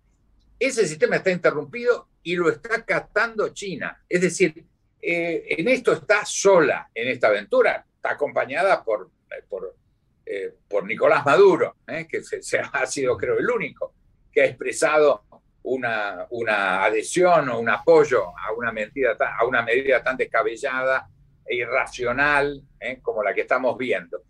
Ese 0.56 0.86
sistema 0.86 1.16
está 1.16 1.32
interrumpido 1.32 2.10
y 2.22 2.36
lo 2.36 2.48
está 2.48 2.84
captando 2.84 3.48
China. 3.48 4.04
Es 4.08 4.20
decir, 4.20 4.64
eh, 5.00 5.46
en 5.48 5.66
esto 5.66 5.94
está 5.94 6.24
sola 6.24 6.90
en 6.94 7.08
esta 7.08 7.26
aventura, 7.26 7.84
está 7.92 8.12
acompañada 8.12 8.84
por, 8.84 9.10
por, 9.48 9.74
por 10.68 10.84
Nicolás 10.84 11.26
Maduro, 11.26 11.78
que 12.08 12.22
se, 12.22 12.60
ha 12.60 12.86
sido 12.86 13.16
creo 13.16 13.36
el 13.36 13.50
único 13.50 13.94
que 14.30 14.42
ha 14.42 14.44
expresado 14.44 15.24
una, 15.64 16.24
una 16.30 16.84
adhesión 16.84 17.48
o 17.48 17.58
un 17.58 17.68
apoyo 17.68 18.28
a 18.28 18.52
una, 18.56 18.70
medida, 18.70 19.16
a 19.40 19.44
una 19.44 19.62
medida 19.62 20.00
tan 20.04 20.16
descabellada 20.16 21.08
e 21.46 21.56
irracional 21.56 22.62
¿eh? 22.80 22.98
como 23.02 23.22
la 23.22 23.34
que 23.34 23.42
estamos 23.42 23.76
viendo. 23.76 24.22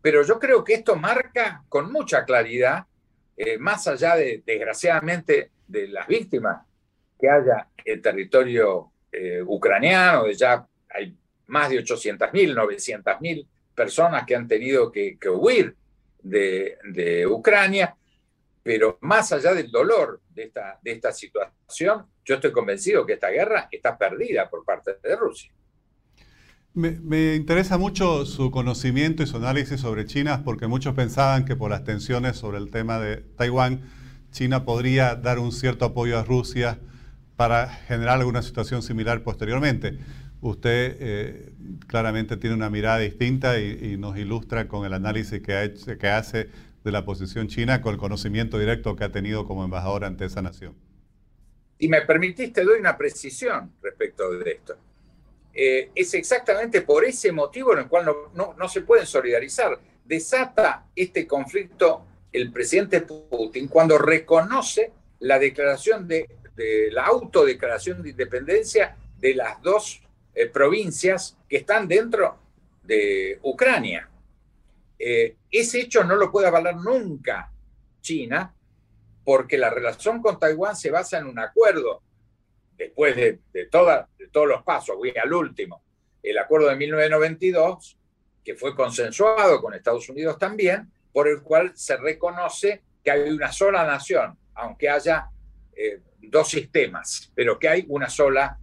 Pero 0.00 0.22
yo 0.22 0.38
creo 0.38 0.62
que 0.62 0.74
esto 0.74 0.96
marca 0.96 1.64
con 1.68 1.92
mucha 1.92 2.24
claridad, 2.24 2.84
eh, 3.36 3.58
más 3.58 3.86
allá 3.88 4.16
de, 4.16 4.42
desgraciadamente, 4.44 5.50
de 5.66 5.88
las 5.88 6.06
víctimas 6.06 6.64
que 7.18 7.28
haya 7.28 7.68
en 7.84 8.00
territorio 8.00 8.92
eh, 9.10 9.42
ucraniano, 9.44 10.24
de 10.24 10.34
ya 10.34 10.66
hay 10.90 11.16
más 11.46 11.70
de 11.70 11.82
800.000, 11.82 12.54
900.000 12.54 13.46
personas 13.74 14.24
que 14.24 14.36
han 14.36 14.46
tenido 14.46 14.90
que, 14.90 15.18
huir 15.30 15.74
de, 16.22 17.26
Ucrania, 17.28 17.96
pero 18.62 18.98
más 19.02 19.32
allá 19.32 19.54
del 19.54 19.70
dolor 19.70 20.20
de 20.28 20.44
esta, 20.44 20.78
de 20.82 20.90
esta 20.92 21.12
situación, 21.12 22.06
yo 22.24 22.34
estoy 22.34 22.52
convencido 22.52 23.06
que 23.06 23.14
esta 23.14 23.30
guerra 23.30 23.68
está 23.70 23.96
perdida 23.96 24.48
por 24.50 24.64
parte 24.64 24.96
de 25.02 25.16
Rusia. 25.16 25.52
Me, 26.78 27.34
interesa 27.34 27.76
mucho 27.76 28.24
su 28.24 28.52
conocimiento 28.52 29.24
y 29.24 29.26
su 29.26 29.36
análisis 29.36 29.80
sobre 29.80 30.06
China, 30.06 30.42
porque 30.44 30.68
muchos 30.68 30.94
pensaban 30.94 31.44
que 31.44 31.56
por 31.56 31.72
las 31.72 31.82
tensiones 31.82 32.36
sobre 32.36 32.58
el 32.58 32.70
tema 32.70 33.00
de 33.00 33.16
Taiwán, 33.16 33.80
China 34.30 34.64
podría 34.64 35.16
dar 35.16 35.40
un 35.40 35.50
cierto 35.50 35.86
apoyo 35.86 36.16
a 36.16 36.22
Rusia 36.22 36.78
para 37.34 37.66
generar 37.66 38.20
alguna 38.20 38.42
situación 38.42 38.84
similar 38.84 39.24
posteriormente. 39.24 39.98
Usted 40.40 40.96
eh, 41.00 41.52
claramente 41.88 42.36
tiene 42.36 42.54
una 42.54 42.70
mirada 42.70 42.98
distinta 42.98 43.58
y, 43.58 43.96
nos 43.96 44.16
ilustra 44.16 44.68
con 44.68 44.86
el 44.86 44.94
análisis 44.94 45.42
que, 45.42 45.74
que 45.98 46.08
hace 46.08 46.48
de 46.84 46.92
la 46.92 47.04
posición 47.04 47.48
china 47.48 47.82
con 47.82 47.94
el 47.94 47.98
conocimiento 47.98 48.56
directo 48.56 48.94
que 48.94 49.02
ha 49.02 49.10
tenido 49.10 49.48
como 49.48 49.64
embajador 49.64 50.04
ante 50.04 50.26
esa 50.26 50.42
nación. 50.42 50.74
Y 51.80 51.88
me 51.88 52.02
permitiste, 52.02 52.62
doy 52.62 52.78
una 52.78 52.96
precisión 52.96 53.72
respecto 53.82 54.30
de 54.30 54.52
esto. 54.52 54.76
Eh, 55.60 55.90
es 55.92 56.14
exactamente 56.14 56.82
por 56.82 57.04
ese 57.04 57.32
motivo 57.32 57.72
en 57.72 57.80
el 57.80 57.88
cual 57.88 58.06
no, 58.32 58.68
se 58.68 58.82
pueden 58.82 59.06
solidarizar. 59.06 59.76
Desata 60.04 60.86
este 60.94 61.26
conflicto 61.26 62.06
el 62.30 62.52
presidente 62.52 63.00
Putin 63.00 63.66
cuando 63.66 63.98
reconoce 63.98 64.92
la 65.18 65.36
declaración 65.36 66.06
de, 66.06 66.28
la 66.92 67.06
autodeclaración 67.06 68.04
de 68.04 68.10
independencia 68.10 68.96
de 69.18 69.34
las 69.34 69.60
dos 69.60 70.00
eh, 70.32 70.46
provincias 70.46 71.36
que 71.48 71.56
están 71.56 71.88
dentro 71.88 72.38
de 72.84 73.40
Ucrania. 73.42 74.08
Eh, 74.96 75.38
ese 75.50 75.80
hecho 75.80 76.04
no 76.04 76.14
lo 76.14 76.30
puede 76.30 76.46
avalar 76.46 76.76
nunca 76.76 77.50
China, 78.00 78.54
porque 79.24 79.58
la 79.58 79.70
relación 79.70 80.22
con 80.22 80.38
Taiwán 80.38 80.76
se 80.76 80.92
basa 80.92 81.18
en 81.18 81.26
un 81.26 81.40
acuerdo, 81.40 82.00
después 82.78 83.16
de, 83.16 83.40
todos 83.70 84.48
los 84.48 84.62
pasos, 84.62 84.96
voy 84.96 85.12
al 85.20 85.32
último, 85.32 85.82
el 86.22 86.38
acuerdo 86.38 86.68
de 86.68 86.76
1992, 86.76 87.98
que 88.44 88.54
fue 88.54 88.74
consensuado 88.74 89.60
con 89.60 89.74
Estados 89.74 90.08
Unidos 90.08 90.38
también, 90.38 90.90
por 91.12 91.28
el 91.28 91.42
cual 91.42 91.72
se 91.74 91.96
reconoce 91.96 92.82
que 93.02 93.10
hay 93.10 93.30
una 93.30 93.52
sola 93.52 93.84
nación, 93.84 94.38
aunque 94.54 94.88
haya 94.88 95.28
eh, 95.76 96.00
dos 96.18 96.48
sistemas, 96.48 97.32
pero 97.34 97.58
que 97.58 97.68
hay 97.68 97.84
una 97.88 98.08
sola 98.08 98.58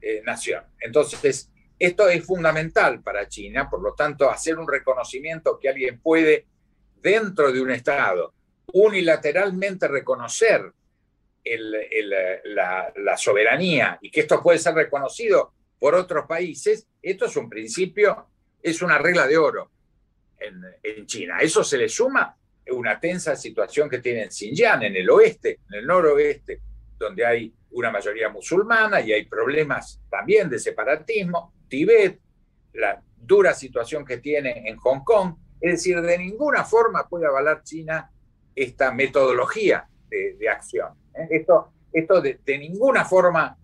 eh, 0.00 0.22
nación. 0.24 0.64
Entonces, 0.80 1.50
esto 1.78 2.08
es 2.08 2.24
fundamental 2.24 3.02
para 3.02 3.28
China, 3.28 3.68
por 3.70 3.80
lo 3.80 3.94
tanto, 3.94 4.30
hacer 4.30 4.58
un 4.58 4.68
reconocimiento 4.68 5.58
que 5.58 5.68
alguien 5.68 6.00
puede, 6.00 6.46
dentro 7.00 7.52
de 7.52 7.60
un 7.60 7.70
Estado, 7.70 8.34
unilateralmente 8.72 9.88
reconocer 9.88 10.72
la, 11.44 13.16
soberanía 13.16 13.98
y 14.00 14.10
que 14.10 14.20
esto 14.20 14.42
puede 14.42 14.58
ser 14.58 14.74
reconocido 14.74 15.52
por 15.78 15.94
otros 15.94 16.26
países, 16.26 16.86
esto 17.00 17.26
es 17.26 17.36
un 17.36 17.48
principio, 17.48 18.26
es 18.62 18.82
una 18.82 18.98
regla 18.98 19.26
de 19.26 19.36
oro 19.36 19.70
en, 20.38 20.62
en 20.82 21.06
China. 21.06 21.38
Eso 21.40 21.64
se 21.64 21.76
le 21.78 21.88
suma 21.88 22.36
una 22.70 22.98
tensa 23.00 23.34
situación 23.36 23.88
que 23.88 23.98
tiene 23.98 24.22
en 24.22 24.30
Xinjiang, 24.30 24.82
en 24.84 24.96
el 24.96 25.10
oeste, 25.10 25.60
en 25.68 25.80
el 25.80 25.86
noroeste, 25.86 26.60
donde 26.98 27.26
hay 27.26 27.52
una 27.72 27.90
mayoría 27.90 28.28
musulmana 28.28 29.00
y 29.00 29.12
hay 29.12 29.24
problemas 29.26 30.00
también 30.10 30.48
de 30.48 30.58
separatismo, 30.58 31.54
Tibet, 31.68 32.20
la 32.74 33.02
dura 33.16 33.54
situación 33.54 34.04
que 34.04 34.18
tiene 34.18 34.68
en 34.68 34.76
Hong 34.76 35.02
Kong. 35.04 35.36
Es 35.60 35.72
decir, 35.72 36.00
de 36.00 36.18
ninguna 36.18 36.64
forma 36.64 37.08
puede 37.08 37.26
avalar 37.26 37.62
China 37.62 38.10
esta 38.54 38.92
metodología 38.92 39.88
de, 40.08 40.48
acción. 40.48 40.90
Esto, 41.30 41.72
esto 41.92 42.20
de, 42.20 42.40
ninguna 42.58 43.04
forma 43.04 43.56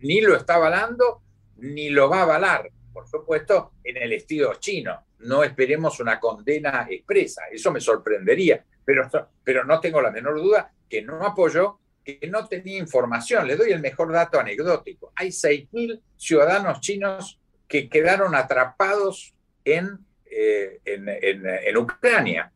ni 0.00 0.20
lo 0.20 0.36
está 0.36 0.54
avalando 0.54 1.22
ni 1.56 1.90
lo 1.90 2.08
va 2.08 2.20
a 2.20 2.22
avalar, 2.22 2.70
por 2.92 3.08
supuesto, 3.08 3.72
en 3.82 3.96
el 3.96 4.12
estilo 4.12 4.54
chino. 4.54 5.04
No 5.20 5.42
esperemos 5.42 6.00
una 6.00 6.20
condena 6.20 6.86
expresa, 6.90 7.44
eso 7.50 7.70
me 7.70 7.80
sorprendería, 7.80 8.64
pero, 8.84 9.08
pero 9.42 9.64
no 9.64 9.80
tengo 9.80 10.00
la 10.02 10.10
menor 10.10 10.36
duda 10.36 10.72
que 10.88 11.02
no 11.02 11.24
apoyó 11.24 11.78
que 12.04 12.28
no 12.28 12.46
tenía 12.46 12.78
información. 12.78 13.46
Le 13.46 13.56
doy 13.56 13.72
el 13.72 13.80
mejor 13.80 14.12
dato 14.12 14.38
anecdótico. 14.38 15.12
Hay 15.16 15.28
6.000 15.28 16.00
ciudadanos 16.16 16.80
chinos 16.80 17.40
que 17.66 17.88
quedaron 17.88 18.34
atrapados 18.34 19.34
en, 19.64 19.98
eh, 20.26 20.80
en, 20.84 21.76
Ucrania, 21.76 22.52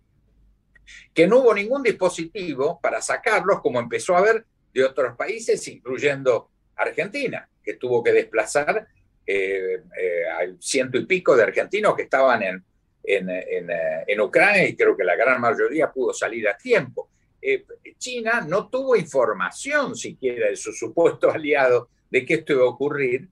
que 1.12 1.26
no 1.26 1.38
hubo 1.38 1.54
ningún 1.54 1.82
dispositivo 1.82 2.80
para 2.80 3.00
sacarlos, 3.00 3.60
como 3.60 3.80
empezó 3.80 4.14
a 4.14 4.18
haber 4.18 4.44
de 4.72 4.84
otros 4.84 5.16
países, 5.16 5.66
incluyendo 5.68 6.50
Argentina, 6.76 7.48
que 7.62 7.74
tuvo 7.74 8.02
que 8.02 8.12
desplazar 8.12 8.86
eh, 9.26 9.82
eh, 10.00 10.22
al 10.38 10.56
ciento 10.60 10.96
y 10.96 11.04
pico 11.04 11.36
de 11.36 11.42
argentinos 11.42 11.94
que 11.94 12.04
estaban 12.04 12.42
en, 12.42 12.64
en, 13.04 14.20
Ucrania 14.20 14.66
y 14.66 14.76
creo 14.76 14.96
que 14.96 15.04
la 15.04 15.16
gran 15.16 15.40
mayoría 15.40 15.90
pudo 15.90 16.12
salir 16.12 16.48
a 16.48 16.56
tiempo. 16.56 17.10
Eh, 17.40 17.64
China 17.98 18.44
no 18.46 18.68
tuvo 18.68 18.96
información 18.96 19.94
siquiera 19.94 20.48
de 20.48 20.56
su 20.56 20.72
supuesto 20.72 21.30
aliado 21.30 21.88
de 22.10 22.24
que 22.24 22.34
esto 22.34 22.54
iba 22.54 22.64
a 22.64 22.68
ocurrir. 22.68 23.28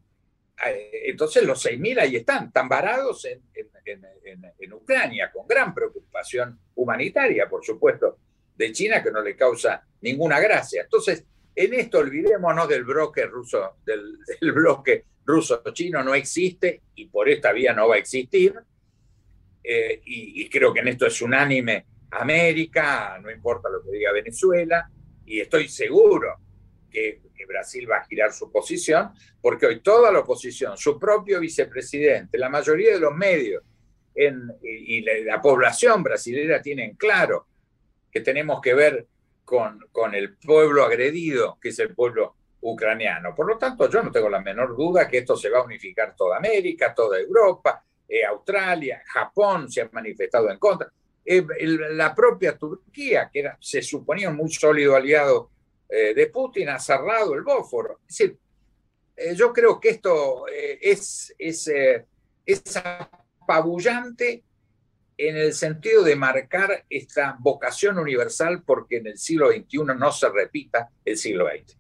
Eh, 0.64 1.10
entonces 1.10 1.44
los 1.44 1.64
6.000 1.64 2.00
ahí 2.00 2.16
están, 2.16 2.50
tan 2.52 2.68
varados 2.68 3.25
en, 3.26 3.42
Ucrania, 4.72 5.30
con 5.32 5.46
gran 5.46 5.75
preocupación 5.75 6.58
humanitaria, 6.75 7.48
por 7.48 7.64
supuesto, 7.64 8.18
de 8.56 8.72
China, 8.72 9.02
que 9.02 9.10
no 9.10 9.20
le 9.20 9.36
causa 9.36 9.84
ninguna 10.00 10.40
gracia. 10.40 10.82
Entonces, 10.82 11.25
en 11.54 11.75
esto 11.75 11.98
olvidémonos 11.98 12.68
del 12.68 12.84
bloque 12.84 13.26
ruso, 13.26 13.76
del, 13.84 14.18
del 14.40 14.52
bloque 14.52 15.04
ruso-chino 15.26 16.02
no 16.04 16.14
existe 16.14 16.82
y 16.94 17.08
por 17.08 17.28
esta 17.28 17.52
vía 17.52 17.72
no 17.72 17.88
va 17.88 17.96
a 17.96 17.98
existir. 17.98 18.54
Eh, 19.62 20.00
y, 20.04 20.48
creo 20.48 20.72
que 20.72 20.78
en 20.78 20.88
esto 20.88 21.06
es 21.06 21.20
unánime 21.20 21.86
América, 22.12 23.18
no 23.20 23.32
importa 23.32 23.68
lo 23.68 23.82
que 23.82 23.90
diga 23.90 24.12
Venezuela, 24.12 24.88
y 25.25 25.40
estoy 25.40 25.68
seguro 25.68 26.36
que, 26.96 27.46
Brasil 27.46 27.88
va 27.88 27.98
a 27.98 28.04
girar 28.04 28.32
su 28.32 28.50
posición, 28.50 29.12
porque 29.40 29.66
hoy 29.66 29.80
toda 29.80 30.10
la 30.10 30.18
oposición, 30.18 30.76
su 30.76 30.98
propio 30.98 31.38
vicepresidente, 31.38 32.38
la 32.38 32.48
mayoría 32.48 32.94
de 32.94 32.98
los 32.98 33.14
medios 33.14 33.62
y, 34.14 35.02
la, 35.24 35.40
población 35.40 36.02
brasileña 36.02 36.60
tienen 36.60 36.96
claro 36.96 37.46
que 38.10 38.20
tenemos 38.20 38.60
que 38.60 38.74
ver 38.74 39.06
con, 39.44 39.78
con 39.92 40.14
el 40.14 40.36
pueblo 40.36 40.84
agredido, 40.84 41.56
que 41.60 41.68
es 41.68 41.78
el 41.78 41.94
pueblo 41.94 42.34
ucraniano. 42.62 43.32
Por 43.32 43.46
lo 43.46 43.58
tanto, 43.58 43.88
yo 43.88 44.02
no 44.02 44.10
tengo 44.10 44.28
la 44.28 44.40
menor 44.40 44.76
duda 44.76 45.06
que 45.06 45.18
esto 45.18 45.36
se 45.36 45.48
va 45.48 45.60
a 45.60 45.64
unificar 45.64 46.16
toda 46.16 46.38
América, 46.38 46.92
toda 46.92 47.20
Europa, 47.20 47.84
eh, 48.08 48.24
Australia, 48.24 49.02
Japón 49.06 49.70
se 49.70 49.82
han 49.82 49.90
manifestado 49.92 50.50
en 50.50 50.58
contra. 50.58 50.90
Eh, 51.24 51.46
la 51.92 52.12
propia 52.12 52.58
Turquía, 52.58 53.30
que 53.32 53.40
era, 53.40 53.56
se 53.60 53.82
suponía 53.82 54.30
un 54.30 54.36
muy 54.36 54.50
sólido 54.50 54.96
aliado 54.96 55.50
eh, 55.88 56.14
de 56.14 56.26
Putin, 56.28 56.68
ha 56.68 56.78
cerrado 56.78 57.34
el 57.34 57.42
Bósforo. 57.42 58.00
Es 58.08 58.18
decir, 58.18 58.38
yo 59.34 59.52
creo 59.52 59.80
que 59.80 59.88
esto 59.90 60.44
es, 60.48 61.34
es, 61.38 61.70
es 62.44 62.76
apabullante 62.76 64.44
en 65.18 65.36
el 65.36 65.54
sentido 65.54 66.02
de 66.04 66.16
marcar 66.16 66.84
esta 66.90 67.36
vocación 67.40 67.98
universal 67.98 68.62
porque 68.64 68.98
en 68.98 69.06
el 69.06 69.18
siglo 69.18 69.50
XXI 69.50 69.78
no 69.98 70.12
se 70.12 70.28
repita 70.28 70.90
el 71.04 71.16
siglo 71.16 71.46
XX. 71.46 71.76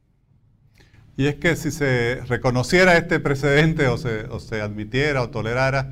Y 1.18 1.26
es 1.26 1.36
que 1.36 1.56
si 1.56 1.70
se 1.70 2.22
reconociera 2.26 2.96
este 2.96 3.20
precedente 3.20 3.86
o 3.88 3.96
se, 3.96 4.24
o 4.24 4.38
se 4.38 4.60
admitiera 4.60 5.22
o 5.22 5.30
tolerara, 5.30 5.90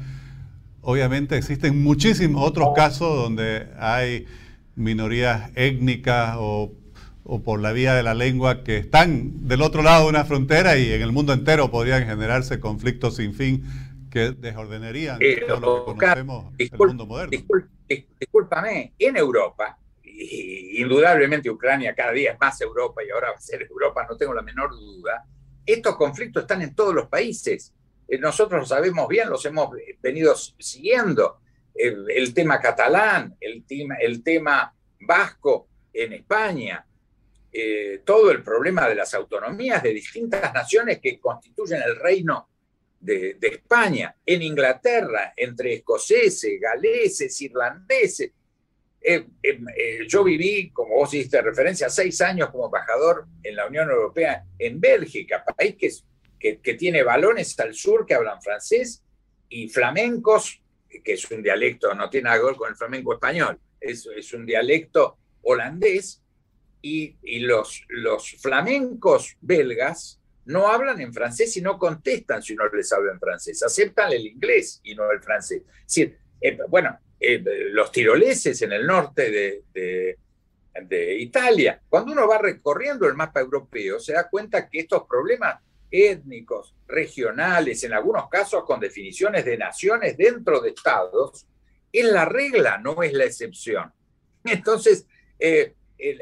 obviamente 0.83 1.37
existen 1.37 1.83
muchísimos 1.83 2.47
otros 2.47 2.69
casos 2.75 3.17
donde 3.17 3.69
hay 3.79 4.27
minorías 4.75 5.51
étnicas 5.55 6.37
o, 6.39 6.73
por 7.45 7.61
la 7.61 7.73
vía 7.73 7.95
de 7.95 8.03
la 8.03 8.15
lengua 8.15 8.63
que 8.65 8.77
están 8.77 9.49
del 9.49 9.63
otro 9.63 9.83
lado 9.83 10.05
de 10.05 10.11
una 10.11 10.25
frontera 10.25 10.77
y 10.77 10.93
en 10.93 11.03
el 11.03 11.13
mundo 11.13 11.33
entero 11.33 11.71
podrían 11.71 12.07
generarse 12.07 12.61
conflictos 12.61 13.17
sin 13.17 13.35
fin 13.35 13.65
que 14.11 14.31
desordenarían 14.33 15.19
eh, 15.21 15.43
todo 15.47 15.61
lo 15.61 15.85
que 15.95 16.01
conocemos 16.01 16.55
el 16.59 16.71
mundo 16.79 17.07
moderno. 17.07 17.39
discúlpame, 17.89 18.93
en 18.99 19.17
Europa, 19.17 19.79
indudablemente 20.05 21.51
Ucrania 21.51 21.95
cada 21.95 22.13
día 22.13 22.33
es 22.33 22.39
más 22.41 22.61
Europa 22.61 23.03
y 23.03 23.11
ahora 23.11 23.31
va 23.31 23.37
a 23.37 23.41
ser 23.41 23.63
Europa, 23.63 24.07
no 24.09 24.17
tengo 24.17 24.35
la 24.35 24.43
menor 24.43 24.71
duda, 24.71 25.25
estos 25.67 25.97
conflictos 25.97 26.43
están 26.43 26.63
en 26.63 26.75
todos 26.75 26.95
los 26.95 27.09
países 27.09 27.73
eh, 28.09 28.19
nosotros 28.19 28.61
lo 28.61 28.67
sabemos 28.67 29.09
bien, 29.09 29.31
los 29.31 29.45
hemos 29.47 29.71
venido 30.03 30.35
siguiendo. 30.37 31.39
El, 31.75 32.33
tema 32.33 32.61
catalán, 32.61 33.37
el 33.41 33.65
tema, 33.65 33.97
el 33.97 34.23
tema 34.23 34.73
vasco 35.01 35.67
en 35.93 36.13
España, 36.13 36.87
eh, 37.57 38.01
todo 38.05 38.33
el 38.33 38.43
problema 38.43 38.89
de 38.89 38.97
las 38.97 39.15
autonomías 39.15 39.81
de 39.81 39.95
distintas 39.95 40.53
naciones 40.53 40.99
que 41.01 41.21
constituyen 41.21 41.83
el 41.83 41.95
reino 42.01 42.49
de, 42.99 43.39
España, 43.41 44.17
en 44.27 44.43
Inglaterra, 44.43 45.35
entre 45.37 45.75
escoceses, 45.75 46.61
galeses, 46.61 47.41
irlandeses. 47.43 48.33
Eh, 49.01 49.25
yo 50.09 50.25
viví, 50.25 50.71
como 50.71 50.97
vos 50.97 51.15
hiciste 51.15 51.41
referencia, 51.43 51.89
seis 51.89 52.21
años 52.23 52.51
como 52.51 52.65
embajador 52.65 53.27
en 53.45 53.55
la 53.55 53.69
Unión 53.69 53.89
Europea 53.89 54.45
en 54.59 54.81
Bélgica, 54.81 55.45
país 55.45 55.77
que 55.77 55.87
es 55.87 56.05
que, 56.41 56.75
tiene 56.75 57.05
balones 57.05 57.57
al 57.61 57.73
sur 57.73 58.05
que 58.05 58.15
hablan 58.15 58.43
francés 58.43 59.05
y 59.49 59.69
flamencos, 59.69 60.61
que 60.89 61.13
es 61.13 61.31
un 61.31 61.41
dialecto, 61.41 61.95
no 61.95 62.11
tiene 62.11 62.33
que 62.33 62.43
ver 62.43 62.57
con 62.57 62.69
el 62.69 62.75
flamenco 62.75 63.15
español, 63.15 63.61
es, 63.81 64.07
es 64.07 64.33
un 64.35 64.45
dialecto 64.45 65.19
holandés, 65.43 66.24
y, 66.85 67.17
y, 67.23 67.41
los, 67.41 67.83
los 67.89 68.33
flamencos 68.33 69.39
belgas 69.41 70.21
no 70.45 70.69
hablan 70.69 71.01
en 71.01 71.15
francés 71.15 71.57
y 71.57 71.63
no 71.63 71.79
contestan 71.79 72.43
si 72.43 72.53
uno 72.53 72.69
les 72.69 72.93
habla 72.93 73.13
en 73.13 73.19
francés, 73.19 73.63
aceptan 73.63 74.13
el 74.13 74.27
inglés 74.27 74.83
y 74.85 74.95
no 74.95 75.11
el 75.11 75.23
francés. 75.23 75.63
Eh, 75.97 76.59
bueno, 76.69 76.99
eh, 77.19 77.43
los 77.71 77.91
tiroleses 77.91 78.61
en 78.61 78.73
el 78.73 78.87
norte 78.87 79.31
de, 79.31 79.63
de, 79.73 80.19
de 80.83 81.19
Italia, 81.19 81.81
cuando 81.89 82.13
uno 82.13 82.29
va 82.29 82.37
recorriendo 82.37 83.09
el 83.09 83.15
mapa 83.15 83.41
europeo, 83.41 83.99
se 83.99 84.13
da 84.13 84.29
cuenta 84.29 84.69
que 84.69 84.81
estos 84.81 85.07
problemas 85.09 85.63
étnicos, 85.91 86.75
regionales, 86.87 87.83
en 87.85 87.95
algunos 87.95 88.29
casos 88.29 88.65
con 88.65 88.79
definiciones 88.79 89.47
de 89.47 89.57
naciones 89.57 90.19
dentro 90.19 90.61
de 90.61 90.69
estados, 90.69 91.47
es 91.91 92.05
la 92.05 92.27
regla, 92.27 92.77
no 92.77 93.03
es 93.03 93.15
la 93.15 93.25
excepción. 93.25 93.91
Entonces, 94.45 95.07
eh, 95.39 95.73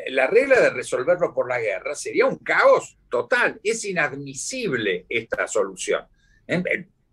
la 0.09 0.27
regla 0.27 0.61
de 0.61 0.71
resolverlo 0.71 1.33
por 1.33 1.49
la 1.49 1.61
guerra 1.61 1.95
sería 1.95 2.27
un 2.27 2.39
caos 2.39 2.99
total. 3.09 3.61
Es 3.63 3.85
inadmisible 3.85 5.07
esta 5.09 5.47
solución. 5.47 6.07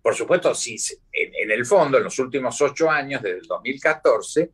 Por 0.02 0.16
supuesto, 0.16 0.54
si 0.56 0.78
en, 1.12 1.52
el 1.52 1.66
fondo, 1.66 1.98
en 1.98 2.06
los 2.06 2.20
últimos 2.20 2.62
ocho 2.62 2.90
años, 2.90 3.22
desde 3.22 3.40
el 3.40 3.48
2014, 3.48 4.52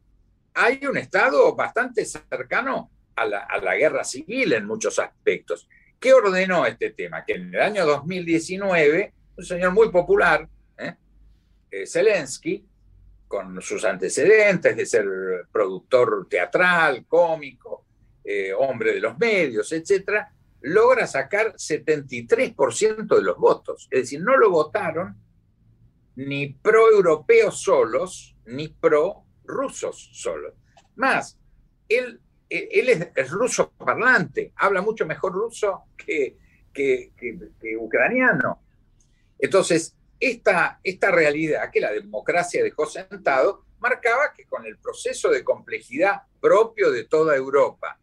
hay 0.53 0.85
un 0.85 0.97
Estado 0.97 1.55
bastante 1.55 2.05
cercano 2.05 2.91
a 3.15 3.25
la, 3.25 3.39
a 3.39 3.57
la 3.59 3.75
guerra 3.75 4.03
civil 4.03 4.53
en 4.53 4.65
muchos 4.65 4.99
aspectos. 4.99 5.67
¿Qué 5.99 6.13
ordenó 6.13 6.65
este 6.65 6.91
tema? 6.91 7.23
Que 7.25 7.33
en 7.33 7.53
el 7.53 7.61
año 7.61 7.85
2019, 7.85 9.13
un 9.37 9.45
señor 9.45 9.71
muy 9.71 9.89
popular, 9.89 10.47
¿eh? 10.77 10.95
Eh, 11.71 11.87
Zelensky, 11.87 12.65
con 13.27 13.61
sus 13.61 13.83
antecedentes 13.85 14.77
de 14.77 14.85
ser 14.85 15.05
productor 15.51 16.27
teatral, 16.29 17.05
cómico, 17.07 17.74
eh, 18.25 18.51
hombre 18.57 18.93
de 18.93 18.99
los 18.99 19.17
medios, 19.19 19.71
etc., 19.71 20.25
logra 20.61 21.05
sacar 21.05 21.53
73% 21.53 23.15
de 23.15 23.21
los 23.21 23.38
votos. 23.38 23.88
Es 23.91 24.01
decir, 24.01 24.21
no 24.21 24.35
lo 24.35 24.49
votaron 24.49 25.15
ni 26.15 26.47
pro-europeos 26.49 27.61
solos, 27.61 28.35
ni 28.45 28.69
pro-rusos 28.69 30.09
solos. 30.13 30.53
Más, 30.95 31.38
él 31.88 32.19
eh, 32.49 33.11
es, 33.15 33.29
ruso 33.29 33.71
parlante, 33.71 34.53
habla 34.55 34.81
mucho 34.81 35.05
mejor 35.05 35.33
ruso 35.33 35.83
que, 35.95 36.38
que, 36.73 37.11
ucraniano. 37.77 38.61
Entonces, 39.38 39.95
esta, 40.19 40.79
esta 40.83 41.11
realidad 41.11 41.69
que 41.71 41.81
la 41.81 41.91
democracia 41.91 42.63
dejó 42.63 42.85
sentado 42.85 43.65
marcaba 43.79 44.33
que 44.33 44.45
con 44.45 44.65
el 44.65 44.77
proceso 44.77 45.29
de 45.29 45.43
complejidad 45.43 46.23
propio 46.39 46.91
de 46.91 47.03
toda 47.03 47.35
Europa, 47.35 47.99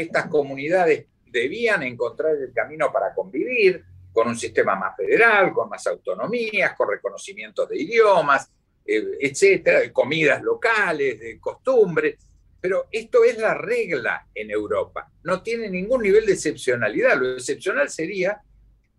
estas 0.00 0.26
comunidades 0.26 1.06
debían 1.26 1.82
encontrar 1.82 2.36
el 2.36 2.52
camino 2.52 2.92
para 2.92 3.14
convivir 3.14 3.84
con 4.12 4.28
un 4.28 4.36
sistema 4.36 4.76
más 4.76 4.96
federal, 4.96 5.52
con 5.52 5.68
más 5.68 5.86
autonomías, 5.86 6.74
con 6.76 6.88
reconocimientos 6.88 7.68
de 7.68 7.82
idiomas, 7.82 8.48
eh, 8.86 9.02
etcétera, 9.20 9.80
de 9.80 9.92
comidas 9.92 10.42
locales, 10.42 11.18
de 11.18 11.40
costumbres. 11.40 12.16
Pero 12.60 12.86
esto 12.90 13.24
es 13.24 13.36
la 13.38 13.54
regla 13.54 14.26
en 14.34 14.50
Europa. 14.50 15.10
No 15.24 15.42
tiene 15.42 15.68
ningún 15.68 16.02
nivel 16.02 16.24
de 16.26 16.32
excepcionalidad. 16.32 17.18
Lo 17.18 17.34
excepcional 17.34 17.90
sería 17.90 18.40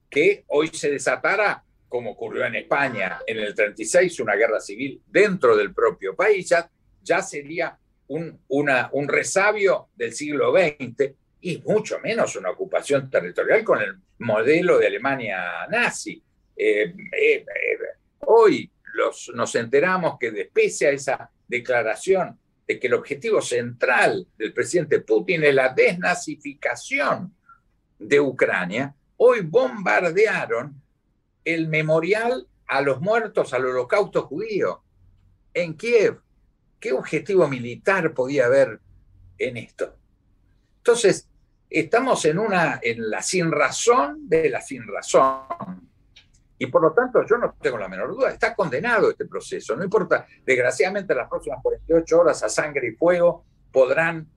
que 0.10 0.44
hoy 0.48 0.68
se 0.68 0.92
desatara, 0.92 1.64
como 1.88 2.12
ocurrió 2.12 2.46
en 2.46 2.56
España 2.56 3.20
en 3.26 3.38
el 3.38 3.56
36, 3.56 4.20
una 4.20 4.36
guerra 4.36 4.60
civil 4.60 5.02
dentro 5.08 5.56
del 5.56 5.74
propio 5.74 6.16
país. 6.16 6.54
Ya, 7.02 7.22
sería 7.22 7.78
un, 8.08 8.40
un 8.48 9.08
resabio 9.08 9.90
del 9.96 10.14
siglo 10.14 10.54
XX 10.54 11.14
y 11.42 11.60
mucho 11.60 12.00
menos 12.00 12.36
una 12.36 12.50
ocupación 12.50 13.10
territorial 13.10 13.64
con 13.64 13.82
el 13.82 13.96
modelo 14.20 14.80
de 14.80 14.88
Alemania 14.88 15.68
nazi. 15.70 16.22
Eh, 16.56 16.94
eh, 17.12 17.36
eh, 17.36 17.46
hoy 18.22 18.70
los, 18.94 19.32
nos 19.36 19.54
enteramos 19.56 20.18
que 20.20 20.30
a 20.30 20.90
esa 20.90 21.30
declaración 21.48 22.40
de 22.68 22.80
que 22.80 22.88
el 22.88 22.96
objetivo 22.96 23.42
central 23.42 24.26
del 24.38 24.54
presidente 24.54 25.02
Putin 25.02 25.44
es 25.44 25.54
la 25.54 25.70
desnazificación 25.70 27.36
de 28.00 28.20
Ucrania, 28.20 28.96
hoy 29.18 29.42
bombardearon 29.42 30.82
el 31.44 31.68
memorial 31.68 32.48
a 32.68 32.82
los 32.82 33.00
muertos 33.02 33.54
al 33.54 33.66
holocausto 33.66 34.24
judío 34.24 34.82
en 35.54 35.76
Kiev. 35.78 36.22
¿Qué 36.86 36.94
objetivo 36.94 37.48
militar 37.48 38.14
podía 38.14 38.46
haber 38.46 38.80
en 39.40 39.58
esto? 39.58 39.96
Entonces, 40.78 41.28
estamos 41.68 42.24
en 42.26 42.38
una, 42.38 42.80
en 42.80 43.10
la 43.10 43.24
sin 43.24 43.52
razón 43.52 44.30
de 44.30 44.52
la 44.52 44.62
sin 44.62 44.86
razón. 44.86 45.90
Y 46.60 46.68
por 46.68 46.84
lo 46.84 46.94
tanto, 46.94 47.26
yo 47.26 47.40
no 47.40 47.56
tengo 47.60 47.80
la 47.80 47.88
menor 47.88 48.10
duda, 48.10 48.30
está 48.30 48.54
condenado 48.54 49.10
este 49.10 49.26
proceso. 49.26 49.76
No 49.76 49.84
importa, 49.84 50.28
desgraciadamente, 50.46 51.16
las 51.16 51.28
próximas 51.28 51.58
48 51.64 52.20
horas 52.20 52.44
a 52.44 52.50
sangre 52.50 52.90
y 52.90 52.92
fuego 52.92 53.44
podrán 53.72 54.28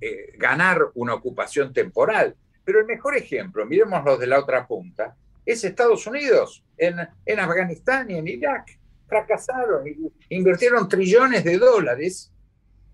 eh, 0.00 0.32
ganar 0.38 0.92
una 0.94 1.14
ocupación 1.14 1.72
temporal. 1.72 2.36
Pero 2.64 2.78
el 2.78 2.86
mejor 2.86 3.16
ejemplo, 3.16 3.66
miremos 3.66 4.04
los 4.04 4.20
de 4.20 4.28
la 4.28 4.38
otra 4.38 4.64
punta, 4.64 5.16
es 5.44 5.64
Estados 5.64 6.06
Unidos, 6.06 6.62
en, 6.76 7.00
en 7.24 7.40
Afganistán 7.40 8.12
y 8.12 8.14
en 8.14 8.28
Irak. 8.28 8.78
Fracasaron, 9.06 9.84
invirtieron 10.30 10.88
trillones 10.88 11.44
de 11.44 11.58
dólares 11.58 12.32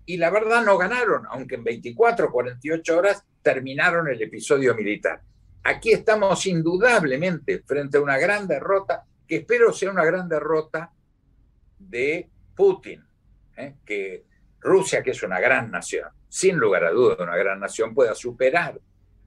y 0.05 0.17
la 0.17 0.29
verdad 0.29 0.63
no 0.63 0.77
ganaron, 0.77 1.25
aunque 1.29 1.55
en 1.55 1.63
24, 1.63 2.31
48 2.31 2.97
horas 2.97 3.23
terminaron 3.41 4.07
el 4.07 4.21
episodio 4.21 4.75
militar. 4.75 5.21
Aquí 5.63 5.91
estamos 5.91 6.45
indudablemente 6.45 7.63
frente 7.65 7.97
a 7.97 8.01
una 8.01 8.17
gran 8.17 8.47
derrota, 8.47 9.05
que 9.27 9.37
espero 9.37 9.71
sea 9.71 9.91
una 9.91 10.03
gran 10.03 10.27
derrota 10.27 10.91
de 11.79 12.29
Putin, 12.55 13.03
¿eh? 13.57 13.75
que 13.85 14.25
Rusia, 14.59 15.01
que 15.01 15.11
es 15.11 15.23
una 15.23 15.39
gran 15.39 15.71
nación, 15.71 16.09
sin 16.27 16.57
lugar 16.57 16.83
a 16.85 16.91
dudas 16.91 17.19
una 17.19 17.37
gran 17.37 17.59
nación, 17.59 17.93
pueda 17.93 18.13
superar 18.13 18.79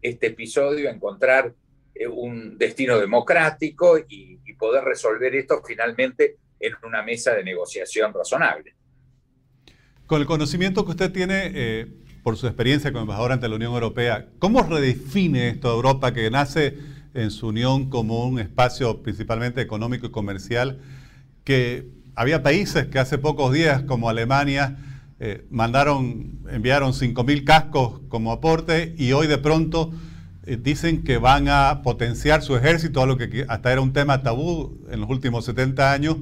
este 0.02 0.28
episodio, 0.28 0.90
encontrar 0.90 1.52
eh, 1.94 2.06
un 2.06 2.58
destino 2.58 2.98
democrático 2.98 3.98
y 3.98 4.36
poder 4.54 4.84
resolver 4.84 5.34
esto 5.34 5.62
finalmente 5.64 6.36
en 6.60 6.72
una 6.84 7.02
mesa 7.02 7.34
de 7.34 7.44
negociación 7.44 8.12
razonable. 8.12 8.74
Con 10.06 10.20
el 10.20 10.26
conocimiento 10.26 10.84
que 10.84 10.92
usted 10.92 11.12
tiene 11.12 11.50
eh, 11.54 11.86
por 12.22 12.36
su 12.36 12.46
experiencia 12.46 12.92
como 12.92 13.02
embajador 13.02 13.32
ante 13.32 13.48
la 13.48 13.56
Unión 13.56 13.72
Europea, 13.72 14.28
¿cómo 14.38 14.62
redefine 14.62 15.48
esto 15.48 15.72
Europa 15.72 16.12
que 16.12 16.30
nace 16.30 16.76
en 17.16 17.30
su 17.30 17.48
unión 17.48 17.88
como 17.88 18.26
un 18.26 18.38
espacio 18.38 19.02
principalmente 19.02 19.62
económico 19.62 20.06
y 20.06 20.10
comercial, 20.10 20.78
que 21.44 21.88
había 22.14 22.42
países 22.42 22.86
que 22.86 22.98
hace 22.98 23.16
pocos 23.16 23.52
días, 23.52 23.82
como 23.82 24.10
Alemania, 24.10 24.76
eh, 25.18 25.46
mandaron, 25.50 26.40
enviaron 26.50 26.92
5.000 26.92 27.44
cascos 27.44 28.00
como 28.08 28.32
aporte 28.32 28.94
y 28.98 29.12
hoy 29.12 29.26
de 29.26 29.38
pronto 29.38 29.92
eh, 30.44 30.58
dicen 30.60 31.04
que 31.04 31.16
van 31.16 31.48
a 31.48 31.80
potenciar 31.82 32.42
su 32.42 32.54
ejército, 32.54 33.02
algo 33.02 33.16
que 33.16 33.46
hasta 33.48 33.72
era 33.72 33.80
un 33.80 33.94
tema 33.94 34.22
tabú 34.22 34.86
en 34.90 35.00
los 35.00 35.08
últimos 35.08 35.46
70 35.46 35.92
años, 35.92 36.16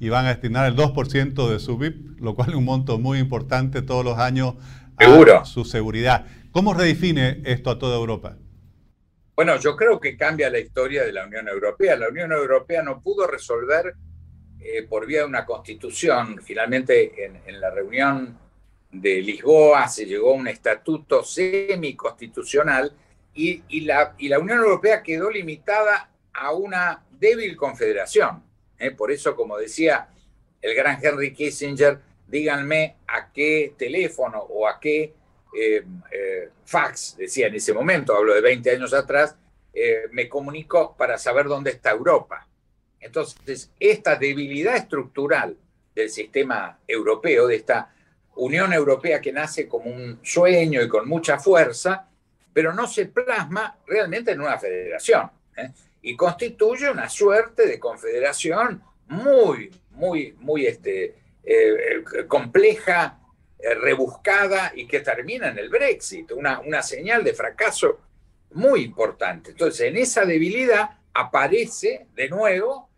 y 0.00 0.08
van 0.08 0.24
a 0.24 0.30
destinar 0.30 0.66
el 0.66 0.76
2% 0.76 1.48
de 1.48 1.60
su 1.60 1.76
BIP, 1.76 2.18
lo 2.20 2.34
cual 2.34 2.48
es 2.48 2.54
un 2.56 2.64
monto 2.64 2.98
muy 2.98 3.18
importante 3.18 3.82
todos 3.82 4.02
los 4.02 4.18
años 4.18 4.54
a 4.96 5.44
su 5.44 5.64
seguridad. 5.64 6.26
¿Cómo 6.50 6.74
redefine 6.74 7.42
esto 7.44 7.70
a 7.70 7.78
toda 7.78 7.96
Europa? 7.96 8.36
Bueno, 9.36 9.58
yo 9.58 9.76
creo 9.76 10.00
que 10.00 10.16
cambia 10.16 10.50
la 10.50 10.58
historia 10.58 11.04
de 11.04 11.12
la 11.12 11.26
Unión 11.26 11.48
Europea. 11.48 11.96
La 11.96 12.08
Unión 12.08 12.32
Europea 12.32 12.82
no 12.82 13.00
pudo 13.02 13.26
resolver 13.26 13.94
eh, 14.58 14.82
por 14.88 15.06
vía 15.06 15.20
de 15.20 15.26
una 15.26 15.44
constitución. 15.44 16.40
Finalmente, 16.42 17.12
en, 17.46 17.60
la 17.60 17.70
reunión 17.70 18.38
de 18.90 19.20
Lisboa 19.20 19.86
se 19.86 20.06
llegó 20.06 20.32
a 20.32 20.36
un 20.36 20.48
estatuto 20.48 21.22
semiconstitucional 21.22 22.92
y, 23.34 23.62
y, 23.68 23.82
la, 23.82 24.14
y 24.18 24.28
la 24.28 24.38
Unión 24.38 24.58
Europea 24.58 25.02
quedó 25.02 25.30
limitada 25.30 26.10
a 26.32 26.52
una 26.52 27.04
débil 27.18 27.54
confederación. 27.56 28.49
¿Eh? 28.80 28.90
Por 28.90 29.12
eso, 29.12 29.36
como 29.36 29.56
decía 29.56 30.08
el 30.60 30.74
gran 30.74 30.98
Henry 31.02 31.32
Kissinger, 31.32 32.00
díganme 32.26 32.96
a 33.06 33.32
qué 33.32 33.74
teléfono 33.76 34.40
o 34.40 34.66
a 34.66 34.80
qué 34.80 35.14
eh, 35.56 35.84
eh, 36.10 36.48
fax, 36.64 37.16
decía 37.16 37.46
en 37.46 37.54
ese 37.54 37.72
momento, 37.72 38.16
hablo 38.16 38.34
de 38.34 38.40
20 38.40 38.70
años 38.70 38.92
atrás, 38.92 39.36
me 40.10 40.28
comunico 40.28 40.96
para 40.96 41.16
saber 41.16 41.46
dónde 41.46 41.70
está 41.70 41.92
Europa. 41.92 42.46
Entonces, 42.98 43.70
esta 43.78 44.16
debilidad 44.16 44.76
estructural 44.76 45.56
del 45.94 46.10
sistema 46.10 46.80
europeo, 46.86 47.46
de 47.46 47.56
esta 47.56 47.94
Unión 48.34 48.72
Europea 48.72 49.20
que 49.20 49.32
nace 49.32 49.68
como 49.68 49.90
un 49.90 50.18
sueño 50.22 50.82
y 50.82 50.88
con 50.88 51.08
mucha 51.08 51.38
fuerza, 51.38 52.08
pero 52.52 52.74
no 52.74 52.86
se 52.88 53.06
plasma 53.06 53.78
realmente 53.86 54.32
en 54.32 54.40
una 54.40 54.58
federación 54.58 55.30
y 56.02 56.16
constituye 56.16 56.90
una 56.90 57.08
suerte 57.08 57.66
de 57.66 57.78
confederación 57.78 58.82
muy, 59.08 59.70
muy, 59.90 60.34
muy 60.38 60.66
este, 60.66 61.14
eh, 61.42 62.04
compleja, 62.26 63.18
eh, 63.58 63.74
rebuscada 63.74 64.72
y 64.74 64.86
que 64.86 65.00
termina 65.00 65.48
en 65.48 65.58
el 65.58 65.68
Brexit, 65.68 66.32
una, 66.32 66.60
una 66.60 66.82
señal 66.82 67.22
de 67.22 67.34
fracaso 67.34 68.00
muy 68.52 68.82
importante. 68.82 69.50
Entonces, 69.50 69.82
en 69.82 69.96
esa 69.96 70.24
debilidad 70.24 70.90
aparece 71.12 72.06
de 72.14 72.28
nuevo 72.28 72.88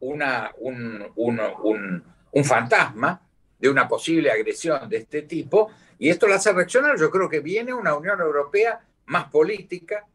una, 0.00 0.52
un, 0.58 1.04
un, 1.16 2.44
fantasma 2.44 3.20
de 3.58 3.68
una 3.68 3.88
posible 3.88 4.30
agresión 4.30 4.88
de 4.88 4.98
este 4.98 5.22
tipo, 5.22 5.70
y 5.98 6.08
esto 6.08 6.28
la 6.28 6.36
hace 6.36 6.52
reaccionar. 6.52 6.96
Yo 6.96 7.10
creo 7.10 7.28
que 7.28 7.40
viene 7.40 7.74
una 7.74 7.94
Unión 7.94 8.20
Europea 8.20 8.80
más 9.06 9.24
política, 9.30 10.06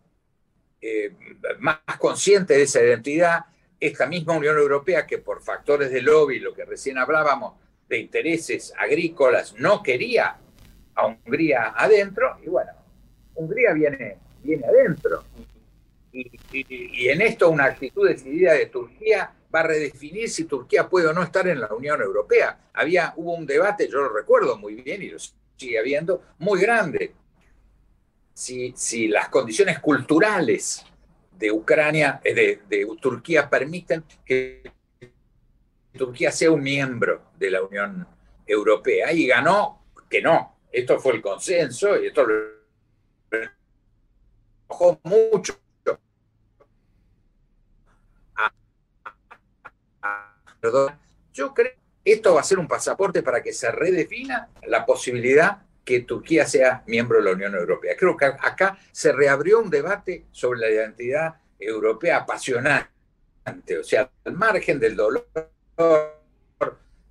eh, 0.85 1.13
más 1.59 1.77
consciente 1.97 2.55
de 2.55 2.63
esa 2.63 2.81
identidad, 2.83 3.45
esta 3.79 4.05
misma 4.05 4.33
Unión 4.33 4.57
Europea 4.57 5.07
que 5.07 5.17
por 5.17 5.41
factores 5.41 5.91
de 5.91 6.01
lobby, 6.01 6.39
lo 6.39 6.53
que 6.53 6.65
recién 6.65 6.97
hablábamos, 6.97 7.53
de 7.87 7.99
intereses 7.99 8.73
agrícolas, 8.77 9.55
no 9.57 9.81
quería 9.81 10.35
a 10.95 11.07
Hungría 11.07 11.73
adentro, 11.73 12.37
y 12.43 12.49
bueno, 12.49 12.71
Hungría 13.35 13.71
viene, 13.71 14.17
viene 14.43 14.65
adentro. 14.65 15.23
Y, 16.11 16.29
y, 16.51 17.07
en 17.07 17.21
esto 17.21 17.49
una 17.49 17.65
actitud 17.65 18.05
decidida 18.05 18.51
de 18.51 18.65
Turquía 18.65 19.31
va 19.55 19.61
a 19.61 19.67
redefinir 19.67 20.29
si 20.29 20.43
Turquía 20.43 20.89
puede 20.89 21.07
o 21.07 21.13
no 21.13 21.23
estar 21.23 21.47
en 21.47 21.61
la 21.61 21.73
Unión 21.73 22.01
Europea. 22.01 22.59
Había, 22.73 23.13
hubo 23.15 23.33
un 23.35 23.45
debate, 23.45 23.87
yo 23.87 24.01
lo 24.01 24.09
recuerdo 24.09 24.57
muy 24.57 24.75
bien 24.75 25.01
y 25.01 25.09
lo 25.09 25.17
sigue 25.55 25.79
habiendo, 25.79 26.21
muy 26.39 26.59
grande 26.59 27.13
si, 28.33 29.07
las 29.07 29.29
condiciones 29.29 29.79
culturales 29.79 30.85
de 31.37 31.51
Ucrania, 31.51 32.19
eh, 32.23 32.61
de, 32.67 32.87
Turquía, 32.99 33.49
permiten 33.49 34.03
que 34.25 34.71
Turquía 35.95 36.31
sea 36.31 36.51
un 36.51 36.63
miembro 36.63 37.31
de 37.37 37.51
la 37.51 37.63
Unión 37.63 38.07
Europea. 38.45 39.11
Y 39.11 39.27
ganó 39.27 39.83
que 40.09 40.21
no. 40.21 40.57
Esto 40.71 40.99
fue 40.99 41.13
el 41.13 41.21
consenso 41.21 42.01
y 42.01 42.07
esto 42.07 42.25
lo 42.25 42.35
enojó 44.67 44.99
mucho. 45.03 45.59
Yo 51.33 51.53
creo 51.53 51.71
que 52.03 52.13
esto 52.13 52.33
va 52.33 52.41
a 52.41 52.43
ser 52.43 52.57
un 52.57 52.67
pasaporte 52.67 53.21
para 53.21 53.43
que 53.43 53.53
se 53.53 53.69
redefina 53.71 54.49
la 54.63 54.85
posibilidad 54.85 55.61
que 55.83 56.01
Turquía 56.01 56.45
sea 56.45 56.83
miembro 56.87 57.17
de 57.17 57.25
la 57.25 57.31
Unión 57.31 57.55
Europea. 57.55 57.95
Creo 57.97 58.15
que 58.15 58.25
acá 58.25 58.77
se 58.91 59.11
reabrió 59.11 59.59
un 59.59 59.69
debate 59.69 60.25
sobre 60.31 60.59
la 60.59 60.69
identidad 60.69 61.35
europea 61.59 62.17
apasionante, 62.17 62.89
o 63.79 63.83
sea, 63.83 64.09
al 64.25 64.33
margen 64.33 64.79
del 64.79 64.95
dolor, 64.95 65.27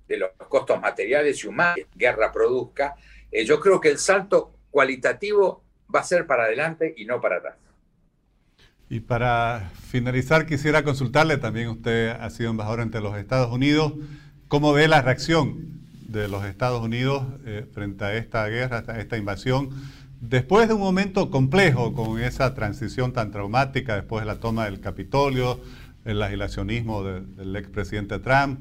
de 0.07 0.17
los 0.17 0.31
costos 0.47 0.79
materiales 0.81 1.43
y 1.43 1.47
humanos 1.47 1.75
que 1.75 1.81
la 1.81 2.11
guerra 2.11 2.31
produzca, 2.31 2.95
eh, 3.31 3.45
yo 3.45 3.59
creo 3.59 3.79
que 3.79 3.89
el 3.89 3.97
salto 3.97 4.53
cualitativo 4.69 5.63
va 5.93 6.01
a 6.01 6.03
ser 6.03 6.25
para 6.27 6.43
adelante 6.43 6.93
y 6.97 7.05
no 7.05 7.21
para 7.21 7.37
atrás. 7.37 7.55
Y 8.89 8.99
para 8.99 9.71
finalizar, 9.89 10.45
quisiera 10.45 10.83
consultarle, 10.83 11.37
también 11.37 11.69
usted 11.69 12.09
ha 12.09 12.29
sido 12.29 12.51
embajador 12.51 12.81
entre 12.81 13.01
los 13.01 13.17
Estados 13.17 13.51
Unidos, 13.51 13.93
¿cómo 14.47 14.73
ve 14.73 14.87
la 14.87 15.01
reacción 15.01 15.82
de 16.13 16.27
los 16.27 16.45
Estados 16.45 16.81
Unidos 16.81 17.23
eh, 17.45 17.65
frente 17.73 18.05
a 18.05 18.15
esta 18.15 18.47
guerra, 18.47 18.83
a 18.87 18.99
esta 18.99 19.17
invasión, 19.17 19.69
después 20.21 20.67
de 20.67 20.75
un 20.75 20.79
momento 20.79 21.29
complejo 21.29 21.93
con 21.93 22.19
esa 22.21 22.53
transición 22.53 23.13
tan 23.13 23.31
traumática, 23.31 23.95
después 23.95 24.21
de 24.21 24.27
la 24.27 24.39
toma 24.39 24.65
del 24.65 24.79
Capitolio, 24.79 25.59
el 26.05 26.21
aislacionismo 26.21 27.03
del 27.03 27.55
expresidente 27.55 28.19
Trump, 28.19 28.59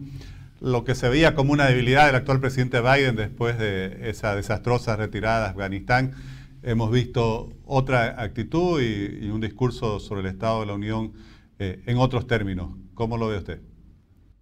lo 0.61 0.85
que 0.85 0.95
se 0.95 1.09
veía 1.09 1.35
como 1.35 1.53
una 1.53 1.67
debilidad 1.67 2.07
del 2.07 2.15
actual 2.15 2.41
presidente 2.41 2.81
Biden 2.81 3.17
después 3.17 3.59
de 3.59 4.09
esa 4.09 4.35
desastrosa 4.35 4.97
retirada 4.97 5.45
de 5.45 5.51
Afganistán, 5.51 6.15
hemos 6.63 6.91
visto 6.91 7.53
otra 7.65 8.23
actitud 8.23 8.81
y, 8.81 9.29
un 9.29 9.41
discurso 9.41 10.01
sobre 10.01 10.21
el 10.23 10.29
Estado 10.29 10.61
de 10.61 10.67
la 10.67 10.75
Unión 10.75 11.13
eh, 11.59 11.83
en 11.87 11.99
otros 11.99 12.27
términos. 12.27 12.71
¿Cómo 12.95 13.19
lo 13.19 13.29
ve 13.29 13.39
usted? 13.39 13.61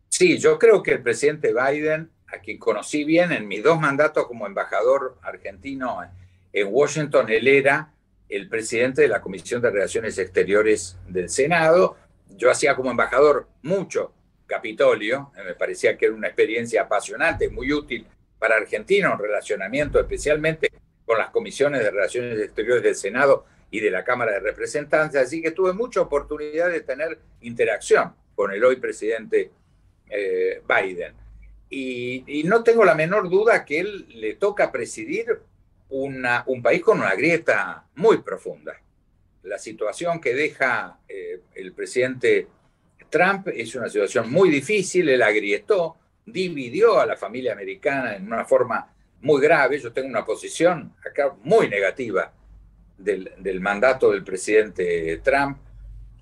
Sí, 0.09 0.39
yo 0.39 0.59
creo 0.59 0.83
que 0.83 0.93
el 0.93 1.03
presidente 1.03 1.55
Biden 1.55 2.11
a 2.33 2.39
quien 2.39 2.59
conocí 2.59 3.05
bien 3.05 3.33
en 3.33 3.49
mis 3.49 3.63
dos 3.63 3.81
mandatos 3.81 4.27
como 4.27 4.47
embajador 4.47 5.17
argentino 5.23 6.01
en 6.53 6.69
Washington, 6.71 7.31
él 7.31 7.49
era 7.49 7.93
el 8.29 8.49
presidente 8.49 9.03
de 9.03 9.09
la 9.09 9.21
Comisión 9.21 9.61
de 9.61 9.71
Relaciones 9.71 10.19
Exteriores 10.19 10.97
del 11.09 11.29
Senado. 11.29 11.97
Yo 12.29 12.51
hacía 12.51 12.77
como 12.77 12.91
embajador 12.91 13.49
mucho 13.63 14.13
Capitolio, 14.47 15.31
me 15.45 15.55
parecía 15.55 15.97
que 15.97 16.07
era 16.07 16.15
una 16.15 16.27
experiencia 16.27 16.83
apasionante, 16.83 17.49
muy 17.49 17.73
útil 17.73 18.07
para 18.39 18.57
Argentina 18.57 19.13
un 19.13 19.19
relacionamiento 19.19 20.01
especialmente 20.01 20.73
con 21.07 21.19
las 21.19 21.31
comisiones 21.31 21.83
de 21.83 21.91
Relaciones 21.91 22.39
Exteriores 22.41 22.83
del 22.83 22.97
Senado 22.97 23.47
y 23.71 23.81
de 23.81 23.91
la 23.91 24.03
Cámara 24.03 24.33
de 24.33 24.41
Representantes, 24.41 25.21
así 25.21 25.41
que 25.41 25.53
tuve 25.53 25.73
mucha 25.73 26.01
oportunidad 26.01 26.69
de 26.69 26.81
tener 26.81 27.19
interacción 27.43 28.13
con 28.35 28.53
el 28.53 28.65
hoy 28.65 28.77
presidente 28.77 29.51
eh, 30.09 30.63
Biden. 30.67 31.15
Y, 31.73 32.43
no 32.45 32.65
tengo 32.65 32.85
la 32.85 32.97
menor 32.97 33.31
duda 33.31 33.65
que 33.65 33.79
él 33.79 34.07
le 34.09 34.35
toca 34.35 34.73
presidir 34.73 35.41
una, 35.89 36.43
un 36.47 36.63
país 36.63 36.83
con 36.83 36.99
una 36.99 37.15
grieta 37.15 37.87
muy 37.95 38.19
profunda. 38.19 38.81
La 39.45 39.59
situación 39.59 40.21
que 40.21 40.35
deja 40.35 40.99
eh, 41.09 41.41
el 41.55 41.73
presidente 41.73 42.49
Trump 43.09 43.49
es 43.49 43.75
una 43.77 43.89
situación 43.89 44.31
muy 44.31 44.51
difícil, 44.51 45.09
él 45.09 45.23
agrietó, 45.23 45.97
dividió 46.27 47.01
a 47.01 47.07
la 47.07 47.17
familia 47.17 47.53
americana 47.53 48.17
en 48.17 48.27
una 48.27 48.45
forma 48.45 48.93
muy 49.21 49.41
grave. 49.41 49.79
Yo 49.79 49.93
tengo 49.93 50.09
una 50.09 50.25
posición 50.25 50.95
acá 51.05 51.35
muy 51.43 51.69
negativa 51.69 52.33
del, 52.99 53.33
del 53.39 53.61
mandato 53.61 54.11
del 54.11 54.25
presidente 54.25 55.21
Trump 55.23 55.59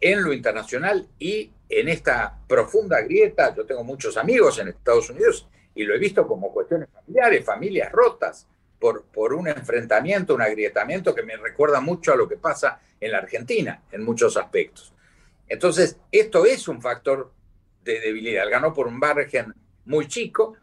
en 0.00 0.22
lo 0.22 0.32
internacional 0.32 1.08
y 1.18 1.50
en 1.68 1.88
esta 1.88 2.38
profunda 2.46 3.00
grieta. 3.02 3.54
Yo 3.54 3.64
tengo 3.64 3.84
muchos 3.84 4.16
amigos 4.16 4.58
en 4.58 4.68
Estados 4.68 5.10
Unidos 5.10 5.46
y 5.74 5.84
lo 5.84 5.94
he 5.94 5.98
visto 5.98 6.26
como 6.26 6.52
cuestiones 6.52 6.88
familiares, 6.92 7.44
familias 7.44 7.92
rotas 7.92 8.46
por, 8.78 9.04
por 9.04 9.32
un 9.32 9.48
enfrentamiento, 9.48 10.34
un 10.34 10.42
agrietamiento 10.42 11.14
que 11.14 11.22
me 11.22 11.36
recuerda 11.36 11.80
mucho 11.80 12.12
a 12.12 12.16
lo 12.16 12.28
que 12.28 12.36
pasa 12.36 12.80
en 13.00 13.12
la 13.12 13.18
Argentina 13.18 13.82
en 13.92 14.04
muchos 14.04 14.36
aspectos. 14.36 14.92
Entonces, 15.48 15.96
esto 16.10 16.44
es 16.44 16.68
un 16.68 16.80
factor 16.80 17.32
de 17.82 18.00
debilidad. 18.00 18.48
Ganó 18.50 18.74
por 18.74 18.86
un 18.86 18.98
margen 18.98 19.54
muy 19.86 20.06
chico. 20.06 20.56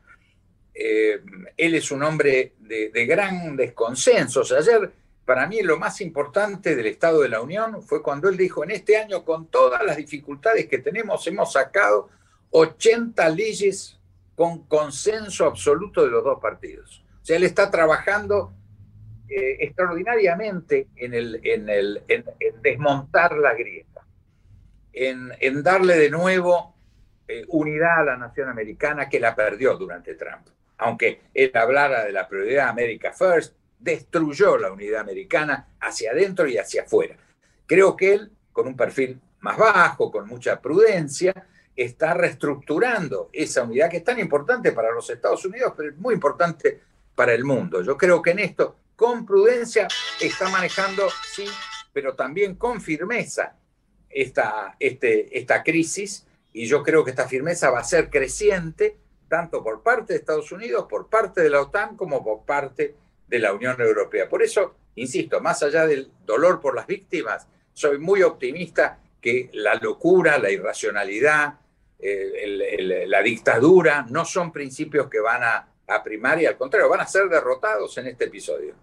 Eh, 0.74 1.22
él 1.58 1.76
es 1.76 1.92
un 1.92 2.04
hombre 2.04 2.54
de, 2.60 2.90
de 2.90 3.06
grandes 3.06 3.74
consensos. 3.74 4.52
Ayer, 4.52 4.92
para 5.26 5.48
mí, 5.48 5.62
lo 5.62 5.80
más 5.80 6.02
importante 6.02 6.76
del 6.76 6.86
Estado 6.86 7.22
de 7.22 7.30
la 7.30 7.42
Unión 7.42 7.82
fue 7.82 8.04
cuando 8.04 8.30
él 8.30 8.38
dijo, 8.38 8.64
en 8.64 8.72
este 8.72 8.98
año, 8.98 9.26
con 9.26 9.48
todas 9.48 9.84
las 9.84 9.98
dificultades 9.98 10.68
que 10.68 10.78
tenemos, 10.78 11.26
hemos 11.26 11.52
sacado 11.52 12.10
80 12.52 13.28
leyes 13.30 14.00
con 14.36 14.68
consenso 14.68 15.46
absoluto 15.46 16.04
de 16.04 16.12
los 16.12 16.24
dos 16.24 16.40
partidos. 16.40 17.04
O 17.24 17.26
sea, 17.26 17.38
él 17.38 17.44
está 17.44 17.72
trabajando 17.72 18.54
eh, 19.28 19.58
extraordinariamente 19.62 20.90
en, 20.96 21.16
el, 21.16 21.42
en, 21.44 21.70
el, 21.70 22.04
en, 22.08 22.24
desmontar 22.62 23.36
la 23.36 23.56
grieta, 23.56 24.06
en, 24.94 25.64
darle 25.64 25.98
de 25.98 26.12
nuevo 26.12 26.76
eh, 27.28 27.44
unidad 27.48 28.02
a 28.02 28.04
la 28.04 28.18
nación 28.18 28.50
americana 28.50 29.10
que 29.10 29.20
la 29.20 29.36
perdió 29.36 29.76
durante 29.76 30.14
Trump. 30.14 30.48
Aunque 30.78 31.22
él 31.34 31.52
hablara 31.56 32.04
de 32.06 32.12
la 32.12 32.28
prioridad 32.28 32.70
America 32.70 33.12
First, 33.12 33.56
destruyó 33.86 34.58
la 34.58 34.72
unidad 34.72 35.02
americana 35.02 35.68
hacia 35.80 36.12
adentro 36.12 36.48
y 36.48 36.58
hacia 36.58 36.82
afuera. 36.82 37.16
Creo 37.68 37.96
que 37.96 38.14
él, 38.14 38.32
con 38.52 38.68
un 38.68 38.76
perfil 38.76 39.22
más 39.42 39.58
bajo, 39.58 40.12
con 40.12 40.28
mucha 40.28 40.60
prudencia, 40.60 41.34
está 41.76 42.16
reestructurando 42.16 43.30
esa 43.32 43.64
unidad 43.64 43.90
que 43.92 43.98
es 43.98 44.04
tan 44.04 44.20
importante 44.20 44.72
para 44.72 44.92
los 44.92 45.08
Estados 45.10 45.46
Unidos, 45.46 45.74
pero 45.78 45.94
muy 45.98 46.16
importante 46.16 46.82
para 47.14 47.34
el 47.34 47.44
mundo. 47.44 47.84
Yo 47.84 47.96
creo 47.96 48.24
que 48.24 48.32
en 48.32 48.40
esto, 48.40 48.76
con 48.96 49.24
prudencia, 49.24 49.88
está 50.20 50.50
manejando, 50.50 51.08
sí, 51.36 51.46
pero 51.94 52.16
también 52.16 52.56
con 52.56 52.82
firmeza 52.82 53.56
esta, 54.10 54.76
este, 54.80 55.38
esta 55.38 55.62
crisis 55.62 56.26
y 56.54 56.66
yo 56.66 56.82
creo 56.82 57.04
que 57.04 57.12
esta 57.12 57.28
firmeza 57.28 57.70
va 57.70 57.80
a 57.80 57.84
ser 57.84 58.10
creciente 58.10 58.98
tanto 59.28 59.64
por 59.64 59.84
parte 59.84 60.14
de 60.14 60.20
Estados 60.20 60.52
Unidos, 60.52 60.88
por 60.90 61.08
parte 61.08 61.42
de 61.42 61.50
la 61.50 61.62
OTAN, 61.62 61.96
como 61.96 62.24
por 62.24 62.46
parte 62.46 62.96
de 63.28 63.40
la 63.40 63.54
Unión 63.54 63.80
Europea. 63.80 64.30
Por 64.30 64.44
eso, 64.44 64.76
insisto, 64.96 65.42
más 65.42 65.64
allá 65.64 65.86
del 65.86 66.12
dolor 66.26 66.60
por 66.60 66.76
las 66.76 66.88
víctimas, 66.88 67.48
soy 67.74 67.98
muy 67.98 68.22
optimista 68.22 69.00
que 69.22 69.50
la 69.54 69.76
locura, 69.76 70.38
la 70.38 70.52
irracionalidad, 70.52 71.56
eh, 72.00 73.06
la 73.08 73.22
dictadura 73.22 74.06
no 74.10 74.26
son 74.26 74.52
principios 74.52 75.10
que 75.10 75.20
van 75.20 75.44
a 75.44 75.68
a 75.88 76.04
primaria, 76.04 76.50
al 76.50 76.58
contrario, 76.58 76.90
van 76.90 77.02
a 77.02 77.08
ser 77.08 77.30
derrotados 77.30 77.98
en 77.98 78.08
este 78.08 78.26
episodio. 78.26 78.74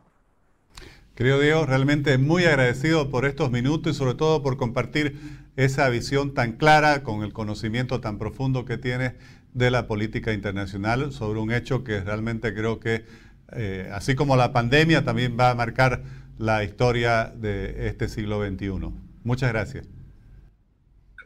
Querido 1.14 1.40
Diego, 1.40 1.66
realmente 1.66 2.16
muy 2.16 2.44
agradecido 2.44 3.10
por 3.10 3.26
estos 3.26 3.50
minutos 3.50 3.94
y 3.94 3.98
sobre 3.98 4.14
todo 4.14 4.42
por 4.42 4.56
compartir 4.56 5.18
esa 5.56 5.88
visión 5.90 6.32
tan 6.32 6.52
clara 6.52 7.02
con 7.02 7.22
el 7.22 7.32
conocimiento 7.32 8.00
tan 8.00 8.18
profundo 8.18 8.64
que 8.64 8.78
tiene 8.78 9.16
de 9.52 9.70
la 9.70 9.86
política 9.86 10.32
internacional 10.32 11.12
sobre 11.12 11.40
un 11.40 11.52
hecho 11.52 11.84
que 11.84 12.00
realmente 12.00 12.54
creo 12.54 12.80
que, 12.80 13.04
eh, 13.54 13.90
así 13.92 14.14
como 14.14 14.36
la 14.36 14.52
pandemia, 14.52 15.04
también 15.04 15.36
va 15.38 15.50
a 15.50 15.54
marcar 15.54 16.02
la 16.38 16.64
historia 16.64 17.32
de 17.34 17.88
este 17.88 18.08
siglo 18.08 18.44
XXI. 18.44 18.92
Muchas 19.24 19.52
gracias. 19.52 19.86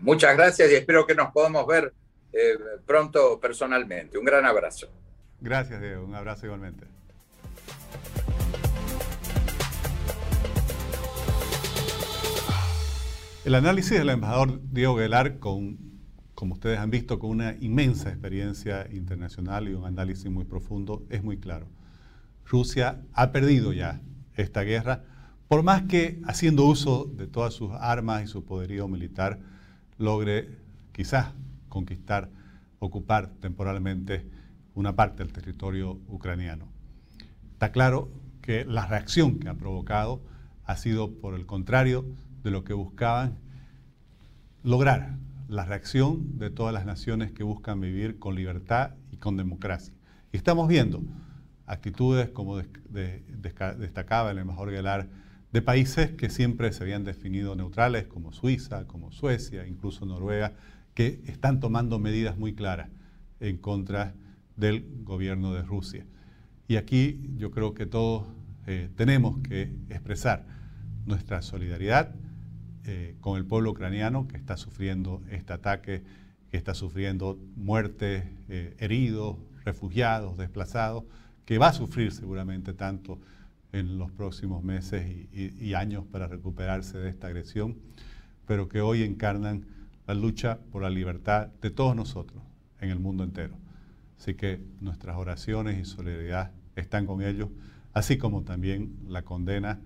Muchas 0.00 0.36
gracias 0.36 0.70
y 0.70 0.74
espero 0.74 1.06
que 1.06 1.14
nos 1.14 1.32
podamos 1.32 1.66
ver 1.66 1.92
eh, 2.32 2.58
pronto 2.84 3.40
personalmente. 3.40 4.18
Un 4.18 4.24
gran 4.24 4.44
abrazo. 4.44 4.88
Gracias, 5.40 5.80
Diego. 5.80 6.04
Un 6.04 6.14
abrazo 6.14 6.46
igualmente. 6.46 6.86
El 13.44 13.54
análisis 13.54 13.96
del 13.96 14.10
embajador 14.10 14.60
Diego 14.72 14.96
Guelar, 14.96 15.38
con, 15.38 15.78
como 16.34 16.54
ustedes 16.54 16.80
han 16.80 16.90
visto, 16.90 17.20
con 17.20 17.30
una 17.30 17.54
inmensa 17.60 18.08
experiencia 18.08 18.88
internacional 18.90 19.68
y 19.68 19.74
un 19.74 19.84
análisis 19.84 20.28
muy 20.30 20.44
profundo, 20.44 21.06
es 21.10 21.22
muy 21.22 21.38
claro. 21.38 21.68
Rusia 22.46 23.02
ha 23.12 23.32
perdido 23.32 23.72
ya 23.72 24.00
esta 24.34 24.62
guerra, 24.62 25.02
por 25.48 25.62
más 25.62 25.82
que 25.82 26.20
haciendo 26.26 26.64
uso 26.64 27.10
de 27.16 27.26
todas 27.26 27.54
sus 27.54 27.72
armas 27.72 28.24
y 28.24 28.26
su 28.26 28.44
poderío 28.44 28.88
militar, 28.88 29.38
logre 29.98 30.50
quizás 30.92 31.28
conquistar, 31.68 32.30
ocupar 32.78 33.28
temporalmente 33.40 34.26
una 34.74 34.94
parte 34.94 35.22
del 35.24 35.32
territorio 35.32 35.98
ucraniano. 36.08 36.68
Está 37.52 37.72
claro 37.72 38.10
que 38.42 38.64
la 38.64 38.86
reacción 38.86 39.38
que 39.38 39.48
ha 39.48 39.54
provocado 39.54 40.22
ha 40.64 40.76
sido 40.76 41.12
por 41.12 41.34
el 41.34 41.46
contrario 41.46 42.04
de 42.42 42.50
lo 42.50 42.64
que 42.64 42.74
buscaban 42.74 43.38
lograr, 44.62 45.16
la 45.48 45.64
reacción 45.64 46.38
de 46.38 46.50
todas 46.50 46.74
las 46.74 46.86
naciones 46.86 47.32
que 47.32 47.44
buscan 47.44 47.80
vivir 47.80 48.18
con 48.18 48.34
libertad 48.34 48.90
y 49.10 49.16
con 49.16 49.36
democracia. 49.36 49.94
Y 50.32 50.36
estamos 50.36 50.68
viendo 50.68 51.02
actitudes, 51.66 52.30
como 52.30 52.58
destacaba 52.58 54.30
el 54.30 54.38
embajador 54.38 54.70
Gelar, 54.70 55.08
de 55.52 55.62
países 55.62 56.12
que 56.12 56.30
siempre 56.30 56.72
se 56.72 56.82
habían 56.82 57.04
definido 57.04 57.54
neutrales, 57.56 58.06
como 58.06 58.32
Suiza, 58.32 58.86
como 58.86 59.12
Suecia, 59.12 59.66
incluso 59.66 60.06
Noruega, 60.06 60.52
que 60.94 61.20
están 61.26 61.60
tomando 61.60 61.98
medidas 61.98 62.36
muy 62.36 62.54
claras 62.54 62.88
en 63.40 63.58
contra 63.58 64.06
de 64.06 64.26
del 64.56 64.84
gobierno 65.04 65.52
de 65.52 65.62
Rusia. 65.62 66.06
Y 66.66 66.76
aquí 66.76 67.30
yo 67.36 67.50
creo 67.50 67.74
que 67.74 67.86
todos 67.86 68.26
eh, 68.66 68.90
tenemos 68.96 69.38
que 69.38 69.62
expresar 69.88 70.44
nuestra 71.04 71.42
solidaridad 71.42 72.14
eh, 72.84 73.16
con 73.20 73.38
el 73.38 73.44
pueblo 73.44 73.70
ucraniano 73.70 74.26
que 74.26 74.36
está 74.36 74.56
sufriendo 74.56 75.22
este 75.30 75.52
ataque, 75.52 76.02
que 76.50 76.56
está 76.56 76.74
sufriendo 76.74 77.38
muertes, 77.54 78.24
eh, 78.48 78.74
heridos, 78.78 79.36
refugiados, 79.64 80.36
desplazados, 80.36 81.04
que 81.46 81.56
va 81.56 81.68
a 81.68 81.72
sufrir 81.72 82.12
seguramente 82.12 82.74
tanto 82.74 83.18
en 83.72 83.98
los 83.98 84.10
próximos 84.10 84.62
meses 84.62 85.06
y 85.32 85.74
años 85.74 86.04
para 86.04 86.26
recuperarse 86.26 86.98
de 86.98 87.08
esta 87.08 87.28
agresión, 87.28 87.78
pero 88.46 88.68
que 88.68 88.80
hoy 88.80 89.02
encarnan 89.02 89.64
la 90.06 90.14
lucha 90.14 90.58
por 90.70 90.82
la 90.82 90.90
libertad 90.90 91.48
de 91.62 91.70
todos 91.70 91.96
nosotros 91.96 92.42
en 92.80 92.90
el 92.90 92.98
mundo 92.98 93.24
entero. 93.24 93.56
Así 94.18 94.34
que 94.34 94.60
nuestras 94.80 95.16
oraciones 95.16 95.78
y 95.78 95.84
solidaridad 95.84 96.52
están 96.74 97.06
con 97.06 97.22
ellos, 97.22 97.48
así 97.92 98.18
como 98.18 98.42
también 98.42 98.96
la 99.08 99.22
condena 99.22 99.80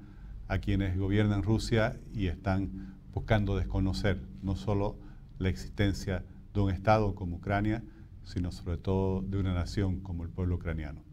a 0.49 0.59
quienes 0.59 0.99
gobiernan 0.99 1.43
Rusia 1.43 1.99
y 2.13 2.27
están 2.27 2.97
buscando 3.13 3.57
desconocer 3.57 4.21
no 4.43 4.57
solo 4.57 4.97
la 5.39 5.49
existencia 5.49 6.25
de 6.55 6.61
un 6.61 6.71
Estado 6.71 7.15
como 7.15 7.37
Ucrania, 7.37 7.83
sino 8.25 8.53
sobre 8.53 8.77
todo 8.77 9.23
de 9.23 9.39
una 9.39 9.55
nación 9.55 10.01
como 10.01 10.25
el 10.25 10.31
pueblo 10.31 10.57
ucraniano. 10.57 11.10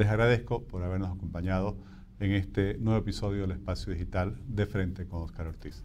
Les 0.00 0.08
agradezco 0.08 0.62
por 0.62 0.82
habernos 0.82 1.10
acompañado 1.14 1.76
en 2.20 2.32
este 2.32 2.78
nuevo 2.78 2.98
episodio 3.00 3.42
del 3.42 3.50
Espacio 3.50 3.92
Digital 3.92 4.34
de 4.46 4.64
Frente 4.64 5.06
con 5.06 5.20
Oscar 5.20 5.48
Ortiz. 5.48 5.82